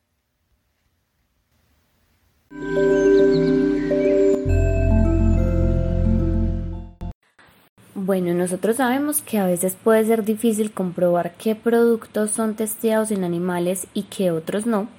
Bueno, 7.96 8.34
nosotros 8.34 8.78
sabemos 8.78 9.22
que 9.22 9.38
a 9.38 9.46
veces 9.46 9.78
puede 9.82 10.06
ser 10.06 10.26
difícil 10.26 10.72
comprobar 10.72 11.34
qué 11.38 11.56
productos 11.56 12.32
son 12.32 12.56
testeados 12.56 13.12
en 13.12 13.24
animales 13.24 13.88
y 13.94 14.04
qué 14.04 14.32
otros 14.32 14.66
no, 14.66 14.90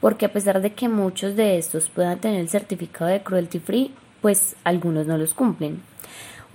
porque 0.00 0.26
a 0.26 0.32
pesar 0.32 0.62
de 0.62 0.72
que 0.72 0.88
muchos 0.88 1.36
de 1.36 1.58
estos 1.58 1.90
puedan 1.90 2.18
tener 2.18 2.40
el 2.40 2.48
certificado 2.48 3.10
de 3.10 3.22
cruelty 3.22 3.58
free, 3.58 3.94
pues 4.22 4.56
algunos 4.64 5.06
no 5.06 5.18
los 5.18 5.34
cumplen 5.34 5.82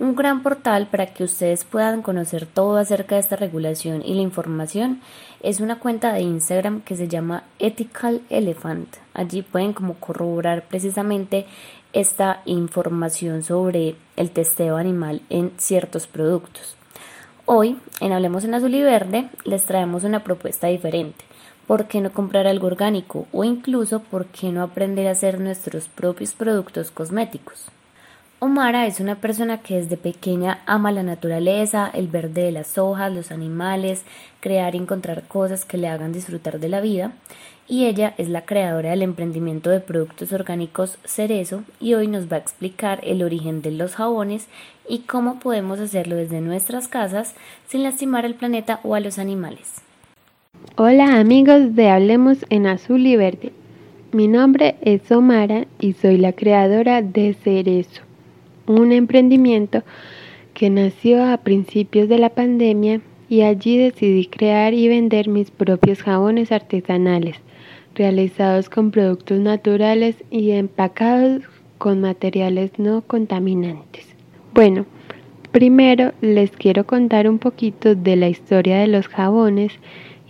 un 0.02 0.16
gran 0.16 0.42
portal 0.42 0.88
para 0.88 1.06
que 1.06 1.22
ustedes 1.22 1.62
puedan 1.62 2.02
conocer 2.02 2.44
todo 2.44 2.76
acerca 2.76 3.14
de 3.14 3.20
esta 3.20 3.36
regulación 3.36 4.02
y 4.04 4.14
la 4.14 4.22
información 4.22 5.00
es 5.44 5.60
una 5.60 5.78
cuenta 5.78 6.12
de 6.12 6.22
Instagram 6.22 6.80
que 6.80 6.96
se 6.96 7.06
llama 7.06 7.44
Ethical 7.60 8.20
Elephant. 8.28 8.96
Allí 9.14 9.42
pueden 9.42 9.72
corroborar 9.72 10.64
precisamente 10.64 11.46
esta 11.92 12.42
información 12.46 13.44
sobre 13.44 13.94
el 14.16 14.32
testeo 14.32 14.76
animal 14.76 15.22
en 15.30 15.52
ciertos 15.56 16.08
productos. 16.08 16.74
Hoy, 17.46 17.78
en 18.00 18.12
Hablemos 18.12 18.42
en 18.42 18.54
Azul 18.54 18.74
y 18.74 18.82
Verde, 18.82 19.28
les 19.44 19.64
traemos 19.66 20.02
una 20.02 20.24
propuesta 20.24 20.66
diferente. 20.66 21.24
¿Por 21.68 21.86
qué 21.86 22.00
no 22.00 22.12
comprar 22.12 22.48
algo 22.48 22.66
orgánico? 22.66 23.28
O 23.30 23.44
incluso, 23.44 24.00
¿por 24.00 24.26
qué 24.26 24.50
no 24.50 24.64
aprender 24.64 25.06
a 25.06 25.12
hacer 25.12 25.38
nuestros 25.38 25.86
propios 25.86 26.32
productos 26.32 26.90
cosméticos? 26.90 27.70
Omara 28.44 28.88
es 28.88 28.98
una 28.98 29.14
persona 29.20 29.58
que 29.58 29.76
desde 29.76 29.96
pequeña 29.96 30.62
ama 30.66 30.90
la 30.90 31.04
naturaleza, 31.04 31.88
el 31.94 32.08
verde 32.08 32.42
de 32.42 32.50
las 32.50 32.76
hojas, 32.76 33.12
los 33.12 33.30
animales, 33.30 34.02
crear 34.40 34.74
y 34.74 34.78
encontrar 34.78 35.22
cosas 35.28 35.64
que 35.64 35.78
le 35.78 35.86
hagan 35.86 36.12
disfrutar 36.12 36.58
de 36.58 36.68
la 36.68 36.80
vida. 36.80 37.12
Y 37.68 37.84
ella 37.86 38.14
es 38.18 38.28
la 38.28 38.44
creadora 38.44 38.90
del 38.90 39.02
emprendimiento 39.02 39.70
de 39.70 39.78
productos 39.78 40.32
orgánicos 40.32 40.98
Cerezo 41.04 41.62
y 41.78 41.94
hoy 41.94 42.08
nos 42.08 42.24
va 42.24 42.34
a 42.34 42.40
explicar 42.40 42.98
el 43.04 43.22
origen 43.22 43.62
de 43.62 43.70
los 43.70 43.94
jabones 43.94 44.48
y 44.88 45.02
cómo 45.02 45.38
podemos 45.38 45.78
hacerlo 45.78 46.16
desde 46.16 46.40
nuestras 46.40 46.88
casas 46.88 47.36
sin 47.68 47.84
lastimar 47.84 48.26
al 48.26 48.34
planeta 48.34 48.80
o 48.82 48.96
a 48.96 49.00
los 49.00 49.20
animales. 49.20 49.82
Hola 50.74 51.20
amigos 51.20 51.76
de 51.76 51.90
Hablemos 51.90 52.38
en 52.50 52.66
Azul 52.66 53.06
y 53.06 53.14
Verde. 53.14 53.52
Mi 54.10 54.26
nombre 54.26 54.74
es 54.80 55.12
Omara 55.12 55.66
y 55.78 55.92
soy 55.92 56.16
la 56.16 56.32
creadora 56.32 57.02
de 57.02 57.34
Cerezo 57.34 58.02
un 58.66 58.92
emprendimiento 58.92 59.82
que 60.54 60.70
nació 60.70 61.24
a 61.24 61.38
principios 61.38 62.08
de 62.08 62.18
la 62.18 62.30
pandemia 62.30 63.00
y 63.28 63.42
allí 63.42 63.78
decidí 63.78 64.26
crear 64.26 64.74
y 64.74 64.88
vender 64.88 65.28
mis 65.28 65.50
propios 65.50 66.02
jabones 66.02 66.52
artesanales, 66.52 67.36
realizados 67.94 68.68
con 68.68 68.90
productos 68.90 69.38
naturales 69.38 70.16
y 70.30 70.50
empacados 70.50 71.42
con 71.78 72.00
materiales 72.00 72.72
no 72.78 73.00
contaminantes. 73.02 74.06
Bueno, 74.54 74.84
primero 75.50 76.12
les 76.20 76.50
quiero 76.50 76.84
contar 76.84 77.28
un 77.28 77.38
poquito 77.38 77.94
de 77.94 78.16
la 78.16 78.28
historia 78.28 78.78
de 78.78 78.88
los 78.88 79.08
jabones 79.08 79.72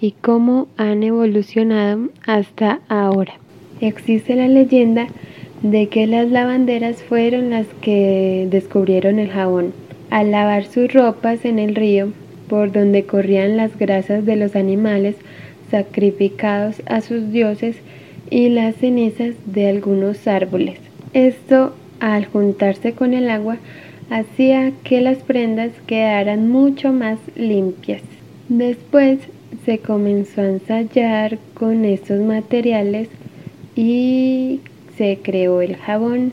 y 0.01 0.12
cómo 0.12 0.68
han 0.77 1.03
evolucionado 1.03 2.09
hasta 2.27 2.81
ahora. 2.88 3.35
Existe 3.81 4.37
la 4.37 4.49
leyenda 4.49 5.09
de 5.62 5.88
que 5.88 6.07
las 6.07 6.31
lavanderas 6.31 7.03
fueron 7.03 7.51
las 7.51 7.66
que 7.81 8.48
descubrieron 8.51 9.18
el 9.18 9.31
jabón. 9.31 9.72
Al 10.11 10.31
lavar 10.31 10.64
sus 10.64 10.92
ropas 10.92 11.44
en 11.44 11.59
el 11.59 11.75
río, 11.75 12.12
por 12.48 12.72
donde 12.72 13.05
corrían 13.05 13.57
las 13.57 13.79
grasas 13.79 14.27
de 14.27 14.37
los 14.37 14.57
animales 14.57 15.16
sacrificados 15.70 16.83
a 16.87 17.01
sus 17.01 17.33
dioses 17.33 17.77
y 18.29 18.48
las 18.48 18.77
cenizas 18.77 19.35
de 19.46 19.68
algunos 19.68 20.27
árboles. 20.27 20.79
Esto, 21.14 21.75
al 22.01 22.27
juntarse 22.27 22.92
con 22.92 23.14
el 23.14 23.31
agua, 23.31 23.57
hacía 24.11 24.72
que 24.85 25.01
las 25.01 25.18
prendas 25.18 25.70
quedaran 25.87 26.51
mucho 26.51 26.92
más 26.92 27.18
limpias. 27.37 28.03
Después 28.48 29.18
se 29.64 29.79
comenzó 29.79 30.42
a 30.42 30.48
ensayar 30.48 31.38
con 31.55 31.85
estos 31.85 32.20
materiales 32.20 33.09
y 33.77 34.61
se 35.03 35.19
creó 35.21 35.62
el 35.62 35.75
jabón. 35.75 36.33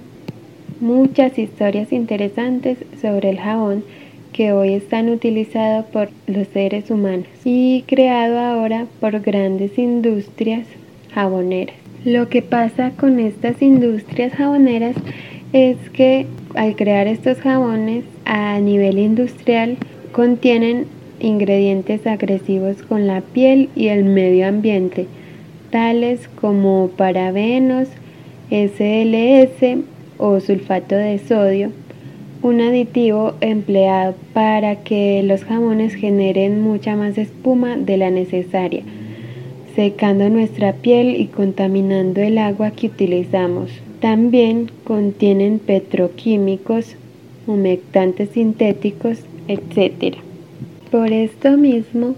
Muchas 0.80 1.40
historias 1.40 1.92
interesantes 1.92 2.78
sobre 3.02 3.32
el 3.32 3.40
jabón 3.40 3.84
que 4.32 4.52
hoy 4.52 4.74
están 4.74 5.10
utilizados 5.10 5.86
por 5.86 6.10
los 6.28 6.48
seres 6.50 6.92
humanos 6.92 7.26
y 7.44 7.84
creado 7.88 8.38
ahora 8.38 8.86
por 9.00 9.22
grandes 9.22 9.76
industrias 9.80 10.68
jaboneras. 11.16 11.76
Lo 12.06 12.30
que 12.30 12.44
pasa 12.44 12.92
con 12.92 13.20
estas 13.20 13.60
industrias 13.64 14.34
jaboneras 14.34 14.96
es 15.52 15.78
que 15.92 16.28
al 16.54 16.76
crear 16.76 17.08
estos 17.08 17.40
jabones 17.40 18.06
a 18.26 18.60
nivel 18.60 19.00
industrial 19.00 19.78
contienen 20.12 20.86
ingredientes 21.20 22.06
agresivos 22.06 22.84
con 22.84 23.08
la 23.08 23.22
piel 23.22 23.70
y 23.76 23.88
el 23.88 24.04
medio 24.04 24.48
ambiente, 24.48 25.08
tales 25.72 26.28
como 26.40 26.92
parabenos, 26.96 27.88
SLS 28.52 29.84
o 30.18 30.40
sulfato 30.40 30.96
de 30.96 31.20
sodio, 31.20 31.72
un 32.42 32.62
aditivo 32.62 33.34
empleado 33.42 34.16
para 34.34 34.78
que 34.78 35.22
los 35.24 35.44
jamones 35.44 35.94
generen 35.94 36.62
mucha 36.62 36.96
más 36.96 37.18
espuma 37.18 37.78
de 37.78 37.98
la 37.98 38.10
necesaria, 38.10 38.82
secando 39.76 40.30
nuestra 40.30 40.74
piel 40.74 41.16
y 41.20 41.28
contaminando 41.28 42.22
el 42.22 42.38
agua 42.38 42.72
que 42.72 42.88
utilizamos. 42.88 43.70
También 44.00 44.72
contienen 44.84 45.60
petroquímicos, 45.60 46.96
humectantes 47.46 48.30
sintéticos, 48.30 49.20
etc. 49.48 50.16
Por 50.90 51.12
esto 51.12 51.58
mismo 51.58 52.16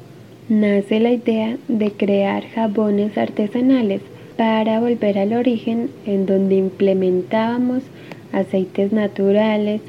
nace 0.47 0.99
la 0.99 1.11
idea 1.11 1.57
de 1.67 1.91
crear 1.91 2.45
jabones 2.47 3.17
artesanales 3.17 4.01
para 4.37 4.79
volver 4.79 5.17
al 5.17 5.33
origen 5.33 5.89
en 6.05 6.25
donde 6.25 6.55
implementábamos 6.55 7.83
aceites 8.31 8.91
naturales, 8.91 9.81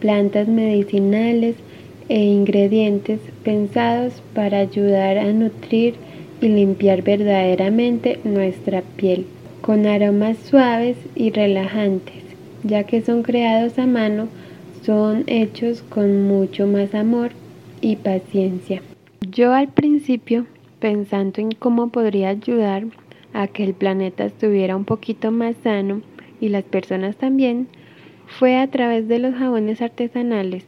plantas 0.00 0.48
medicinales 0.48 1.56
e 2.08 2.22
ingredientes 2.22 3.20
pensados 3.42 4.22
para 4.34 4.58
ayudar 4.58 5.18
a 5.18 5.32
nutrir 5.32 5.94
y 6.40 6.48
limpiar 6.48 7.02
verdaderamente 7.02 8.18
nuestra 8.24 8.82
piel 8.82 9.26
con 9.60 9.86
aromas 9.86 10.36
suaves 10.38 10.96
y 11.14 11.30
relajantes, 11.30 12.22
ya 12.62 12.84
que 12.84 13.00
son 13.00 13.22
creados 13.22 13.78
a 13.78 13.86
mano, 13.86 14.28
son 14.82 15.24
hechos 15.26 15.82
con 15.88 16.28
mucho 16.28 16.66
más 16.66 16.94
amor 16.94 17.32
y 17.80 17.96
paciencia. 17.96 18.82
Yo 19.28 19.52
al 19.52 19.68
principio, 19.68 20.46
pensando 20.78 21.40
en 21.40 21.50
cómo 21.50 21.88
podría 21.88 22.28
ayudar 22.28 22.84
a 23.36 23.48
que 23.48 23.64
el 23.64 23.74
planeta 23.74 24.24
estuviera 24.24 24.76
un 24.76 24.86
poquito 24.86 25.30
más 25.30 25.56
sano 25.62 26.00
y 26.40 26.48
las 26.48 26.64
personas 26.64 27.16
también, 27.16 27.68
fue 28.26 28.56
a 28.56 28.66
través 28.68 29.08
de 29.08 29.18
los 29.18 29.34
jabones 29.34 29.82
artesanales, 29.82 30.64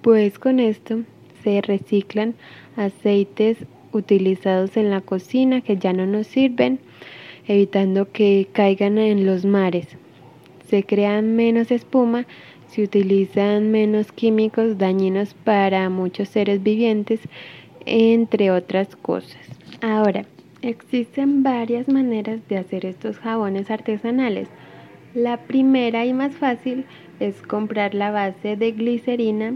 pues 0.00 0.38
con 0.38 0.60
esto 0.60 1.00
se 1.42 1.60
reciclan 1.60 2.34
aceites 2.76 3.58
utilizados 3.92 4.76
en 4.76 4.90
la 4.90 5.00
cocina 5.00 5.60
que 5.60 5.76
ya 5.76 5.92
no 5.92 6.06
nos 6.06 6.28
sirven 6.28 6.78
evitando 7.48 8.10
que 8.10 8.48
caigan 8.52 8.98
en 8.98 9.26
los 9.26 9.44
mares. 9.44 9.88
Se 10.68 10.84
crea 10.84 11.20
menos 11.20 11.70
espuma, 11.70 12.26
se 12.68 12.82
utilizan 12.82 13.70
menos 13.70 14.12
químicos 14.12 14.78
dañinos 14.78 15.34
para 15.34 15.88
muchos 15.90 16.28
seres 16.28 16.62
vivientes, 16.62 17.20
entre 17.86 18.50
otras 18.50 18.96
cosas. 18.96 19.46
Ahora, 19.82 20.24
existen 20.68 21.42
varias 21.42 21.88
maneras 21.88 22.40
de 22.48 22.56
hacer 22.56 22.86
estos 22.86 23.18
jabones 23.18 23.70
artesanales. 23.70 24.48
La 25.14 25.36
primera 25.36 26.06
y 26.06 26.12
más 26.12 26.32
fácil 26.32 26.86
es 27.20 27.42
comprar 27.42 27.94
la 27.94 28.10
base 28.10 28.56
de 28.56 28.72
glicerina, 28.72 29.54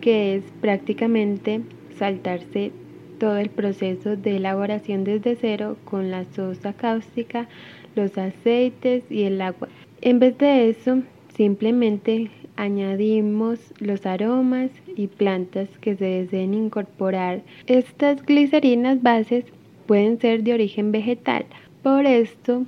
que 0.00 0.36
es 0.36 0.44
prácticamente 0.60 1.62
saltarse 1.98 2.70
todo 3.18 3.38
el 3.38 3.50
proceso 3.50 4.16
de 4.16 4.36
elaboración 4.36 5.04
desde 5.04 5.36
cero 5.36 5.76
con 5.84 6.10
la 6.10 6.24
sosa 6.34 6.72
cáustica, 6.72 7.48
los 7.94 8.18
aceites 8.18 9.04
y 9.10 9.22
el 9.22 9.40
agua. 9.40 9.68
En 10.00 10.18
vez 10.18 10.36
de 10.38 10.68
eso, 10.68 11.02
simplemente 11.34 12.30
añadimos 12.56 13.58
los 13.78 14.04
aromas 14.06 14.70
y 14.96 15.06
plantas 15.06 15.68
que 15.80 15.96
se 15.96 16.04
deseen 16.04 16.54
incorporar. 16.54 17.42
Estas 17.66 18.22
glicerinas 18.24 19.02
bases 19.02 19.44
pueden 19.86 20.18
ser 20.18 20.42
de 20.42 20.54
origen 20.54 20.92
vegetal. 20.92 21.44
Por 21.82 22.06
esto, 22.06 22.64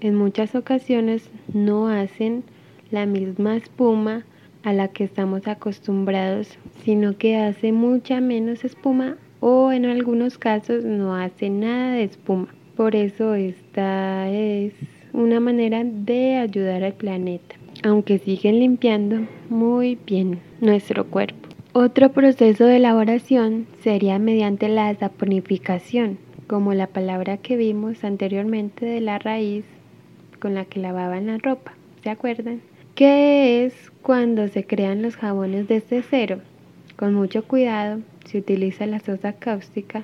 en 0.00 0.14
muchas 0.14 0.54
ocasiones 0.54 1.30
no 1.52 1.88
hacen 1.88 2.44
la 2.90 3.06
misma 3.06 3.56
espuma 3.56 4.24
a 4.62 4.72
la 4.72 4.88
que 4.88 5.04
estamos 5.04 5.48
acostumbrados, 5.48 6.58
sino 6.84 7.16
que 7.16 7.36
hace 7.36 7.72
mucha 7.72 8.20
menos 8.20 8.64
espuma 8.64 9.16
o 9.40 9.72
en 9.72 9.86
algunos 9.86 10.38
casos 10.38 10.84
no 10.84 11.16
hace 11.16 11.50
nada 11.50 11.94
de 11.94 12.04
espuma. 12.04 12.48
Por 12.76 12.94
eso 12.94 13.34
esta 13.34 14.30
es 14.30 14.72
una 15.12 15.40
manera 15.40 15.82
de 15.84 16.36
ayudar 16.36 16.84
al 16.84 16.94
planeta, 16.94 17.56
aunque 17.82 18.18
siguen 18.18 18.60
limpiando 18.60 19.26
muy 19.50 19.98
bien 20.06 20.38
nuestro 20.60 21.06
cuerpo. 21.06 21.48
Otro 21.74 22.12
proceso 22.12 22.66
de 22.66 22.76
elaboración 22.76 23.66
sería 23.82 24.18
mediante 24.18 24.68
la 24.68 24.94
saponificación, 24.94 26.18
como 26.52 26.74
la 26.74 26.86
palabra 26.86 27.38
que 27.38 27.56
vimos 27.56 28.04
anteriormente 28.04 28.84
de 28.84 29.00
la 29.00 29.18
raíz 29.18 29.64
con 30.38 30.52
la 30.52 30.66
que 30.66 30.80
lavaban 30.80 31.28
la 31.28 31.38
ropa, 31.38 31.72
¿se 32.02 32.10
acuerdan? 32.10 32.60
Que 32.94 33.64
es 33.64 33.90
cuando 34.02 34.46
se 34.48 34.66
crean 34.66 35.00
los 35.00 35.16
jabones 35.16 35.66
desde 35.66 36.02
cero, 36.02 36.40
con 36.96 37.14
mucho 37.14 37.44
cuidado 37.44 38.00
se 38.26 38.36
utiliza 38.36 38.84
la 38.84 39.00
sosa 39.00 39.32
cáustica, 39.32 40.02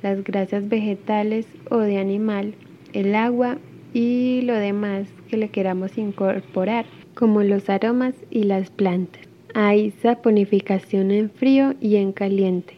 las 0.00 0.22
grasas 0.22 0.68
vegetales 0.68 1.46
o 1.68 1.78
de 1.78 1.98
animal, 1.98 2.54
el 2.92 3.16
agua 3.16 3.58
y 3.92 4.42
lo 4.42 4.54
demás 4.54 5.08
que 5.28 5.36
le 5.36 5.48
queramos 5.48 5.98
incorporar, 5.98 6.86
como 7.14 7.42
los 7.42 7.68
aromas 7.68 8.14
y 8.30 8.44
las 8.44 8.70
plantas. 8.70 9.22
Hay 9.52 9.90
saponificación 10.00 11.10
en 11.10 11.28
frío 11.28 11.74
y 11.80 11.96
en 11.96 12.12
caliente. 12.12 12.74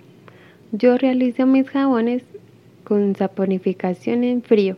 Yo 0.72 0.96
realizo 0.96 1.44
mis 1.46 1.68
jabones 1.68 2.22
con 2.90 3.14
saponificación 3.14 4.24
en 4.24 4.42
frío, 4.42 4.76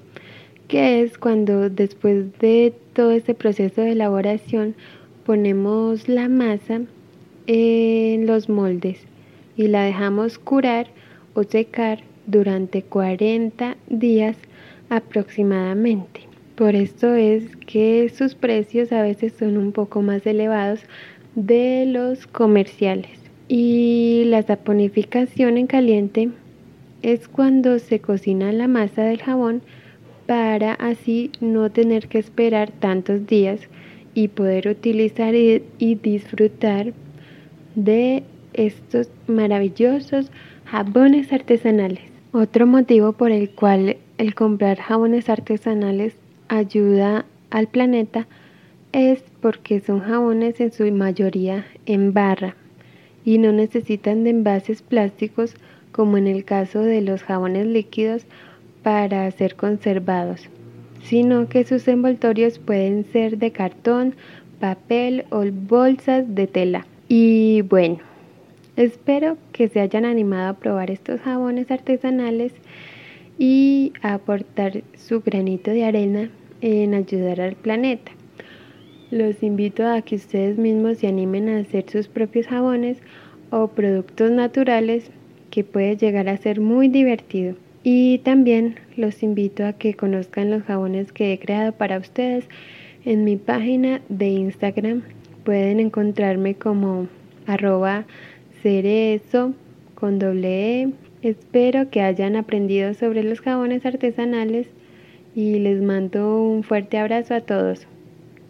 que 0.69 1.01
es 1.01 1.17
cuando 1.17 1.71
después 1.71 2.39
de 2.41 2.75
todo 2.93 3.11
este 3.11 3.33
proceso 3.33 3.81
de 3.81 3.93
elaboración 3.93 4.75
ponemos 5.25 6.11
la 6.11 6.29
masa 6.29 6.83
en 7.47 8.27
los 8.27 8.51
moldes 8.51 8.99
y 9.57 9.69
la 9.69 9.85
dejamos 9.85 10.39
curar 10.39 10.89
o 11.33 11.45
secar 11.45 12.01
durante 12.27 12.83
40 12.83 13.79
días 13.89 14.37
aproximadamente. 14.91 16.21
Por 16.55 16.75
esto 16.75 17.15
es 17.15 17.57
que 17.67 18.11
sus 18.15 18.35
precios 18.35 18.93
a 18.93 19.01
veces 19.01 19.33
son 19.39 19.57
un 19.57 19.73
poco 19.73 20.03
más 20.03 20.27
elevados 20.27 20.81
de 21.35 21.87
los 21.87 22.27
comerciales. 22.27 23.19
Y 23.49 24.25
la 24.27 24.43
saponificación 24.43 25.57
en 25.57 25.67
caliente 25.67 26.29
es 27.03 27.29
cuando 27.29 27.79
se 27.79 28.01
cocina 28.01 28.53
la 28.53 28.69
masa 28.69 29.03
del 29.03 29.21
jabón 29.21 29.63
para 30.27 30.75
así 30.75 31.31
no 31.41 31.71
tener 31.71 32.09
que 32.09 32.19
esperar 32.19 32.71
tantos 32.71 33.27
días 33.27 33.61
y 34.15 34.29
poder 34.29 34.69
utilizar 34.69 35.35
y 35.35 35.63
disfrutar 35.97 36.93
de 37.75 38.23
estos 38.53 39.09
maravillosos 39.27 40.31
jabones 40.65 41.33
artesanales. 41.33 42.01
Otro 42.33 42.67
motivo 42.67 43.13
por 43.13 43.31
el 43.31 43.51
cual 43.51 43.97
el 44.19 44.35
comprar 44.35 44.79
jabones 44.79 45.29
artesanales 45.29 46.15
ayuda 46.49 47.27
al 47.51 47.69
planeta 47.69 48.27
es 48.93 49.23
porque 49.41 49.81
son 49.81 50.01
jabones 50.01 50.61
en 50.61 50.73
su 50.73 50.91
mayoría 50.93 51.67
en 51.87 52.13
barra 52.13 52.57
y 53.25 53.39
no 53.39 53.53
necesitan 53.53 54.25
de 54.25 54.31
envases 54.31 54.83
plásticos 54.83 55.55
como 55.93 56.17
en 56.17 56.27
el 56.27 56.45
caso 56.45 56.81
de 56.81 57.01
los 57.01 57.23
jabones 57.23 57.67
líquidos 57.67 58.25
para 58.83 59.31
ser 59.31 59.55
conservados, 59.55 60.49
sino 61.05 61.49
que 61.49 61.65
sus 61.65 61.87
envoltorios 61.87 62.59
pueden 62.59 63.05
ser 63.13 63.39
de 63.39 63.53
cartón, 63.53 64.15
papel 64.59 65.25
o 65.31 65.45
bolsas 65.53 66.35
de 66.35 66.47
tela. 66.47 66.87
Y 67.09 67.63
bueno, 67.63 68.01
Espero 68.77 69.37
que 69.53 69.69
se 69.69 69.81
hayan 69.81 70.07
animado 70.07 70.49
a 70.49 70.55
probar 70.55 70.91
estos 70.91 71.21
jabones 71.21 71.71
artesanales 71.71 72.55
y 73.39 73.93
a 74.01 74.15
aportar 74.15 74.83
su 74.97 75.21
granito 75.21 75.71
de 75.73 75.85
arena 75.85 76.31
en 76.63 76.95
ayudar 76.95 77.43
al 77.43 77.55
planeta. 77.55 78.13
Los 79.11 79.43
invito 79.43 79.87
a 79.87 80.01
que 80.01 80.15
ustedes 80.15 80.57
mismos 80.57 80.99
se 80.99 81.07
animen 81.07 81.51
a 81.51 81.59
hacer 81.59 81.85
sus 81.91 82.09
propios 82.09 82.47
jabones 82.47 82.97
o 83.51 83.69
productos 83.69 84.31
naturales 84.31 85.11
que 85.53 85.63
puede 85.65 85.97
llegar 85.97 86.29
a 86.31 86.37
ser 86.39 86.61
muy 86.61 86.89
divertido. 86.89 87.55
Y 87.85 88.19
también 88.19 88.77
los 88.97 89.23
invito 89.23 89.67
a 89.67 89.75
que 89.75 89.95
conozcan 89.95 90.51
los 90.51 90.63
jabones 90.63 91.13
que 91.13 91.33
he 91.33 91.39
creado 91.39 91.73
para 91.73 91.99
ustedes 91.99 92.49
en 93.05 93.25
mi 93.25 93.37
página 93.37 94.01
de 94.09 94.29
Instagram. 94.29 95.03
Pueden 95.45 95.79
encontrarme 95.79 96.55
como 96.55 97.07
arroba 97.47 98.07
Cerezo 98.63 99.53
con 99.95 100.19
doble 100.19 100.83
E. 100.83 100.93
Espero 101.21 101.91
que 101.91 102.01
hayan 102.01 102.35
aprendido 102.35 102.95
sobre 102.95 103.23
los 103.23 103.43
jabones 103.43 103.85
artesanales 103.85 104.69
y 105.35 105.59
les 105.59 105.83
mando 105.83 106.43
un 106.43 106.63
fuerte 106.63 106.97
abrazo 106.97 107.35
a 107.35 107.41
todos. 107.43 107.87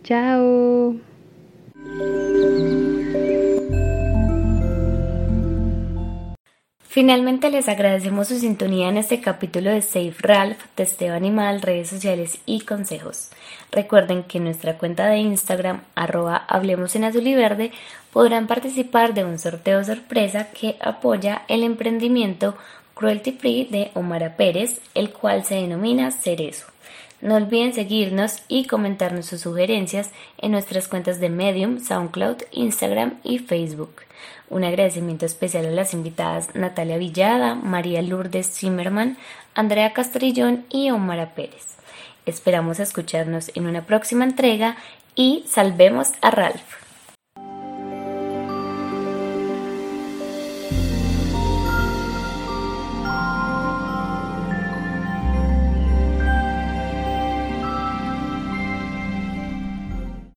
Chao. 0.05 0.97
Finalmente 6.93 7.51
les 7.51 7.71
agradecemos 7.71 8.29
su 8.29 8.39
sintonía 8.39 8.91
en 8.91 8.99
este 8.99 9.23
capítulo 9.23 9.71
de 9.71 9.81
Safe 9.81 10.13
Ralph, 10.19 10.59
Testeo 10.75 11.15
Animal, 11.15 11.63
redes 11.63 11.89
sociales 11.89 12.39
y 12.45 12.61
consejos. 12.61 13.31
Recuerden 13.71 14.25
que 14.25 14.37
en 14.37 14.45
nuestra 14.45 14.77
cuenta 14.77 15.07
de 15.07 15.17
Instagram, 15.17 15.81
arroba 15.95 16.37
Hablemos 16.37 16.95
en 16.95 17.05
Azul 17.05 17.27
y 17.27 17.35
Verde, 17.35 17.73
podrán 18.13 18.47
participar 18.47 19.15
de 19.15 19.25
un 19.25 19.39
sorteo 19.39 19.83
sorpresa 19.83 20.49
que 20.53 20.77
apoya 20.81 21.45
el 21.49 21.63
emprendimiento 21.63 22.59
Cruelty 22.93 23.33
Free 23.33 23.65
de 23.71 23.91
Omara 23.95 24.37
Pérez, 24.37 24.83
el 24.95 25.13
cual 25.13 25.47
se 25.47 25.55
denomina 25.55 26.11
Cerezo. 26.11 26.67
No 27.23 27.37
olviden 27.37 27.73
seguirnos 27.73 28.43
y 28.49 28.67
comentarnos 28.67 29.25
sus 29.25 29.41
sugerencias 29.41 30.11
en 30.37 30.53
nuestras 30.53 30.89
cuentas 30.89 31.21
de 31.21 31.31
Medium, 31.31 31.81
SoundCloud, 31.81 32.43
Instagram 32.51 33.15
y 33.25 33.39
Facebook. 33.39 34.03
Un 34.53 34.65
agradecimiento 34.65 35.25
especial 35.25 35.65
a 35.65 35.71
las 35.71 35.95
invitadas 35.95 36.55
Natalia 36.55 36.99
Villada, 36.99 37.55
María 37.55 38.03
Lourdes 38.03 38.53
Zimmerman, 38.53 39.17
Andrea 39.55 39.95
Castrillón 39.95 40.67
y 40.69 40.91
Omara 40.91 41.35
Pérez. 41.35 41.79
Esperamos 42.27 42.79
escucharnos 42.79 43.51
en 43.55 43.67
una 43.67 43.87
próxima 43.87 44.25
entrega 44.25 44.77
y 45.15 45.43
salvemos 45.49 46.13
a 46.21 46.33
Ralph. 46.33 46.82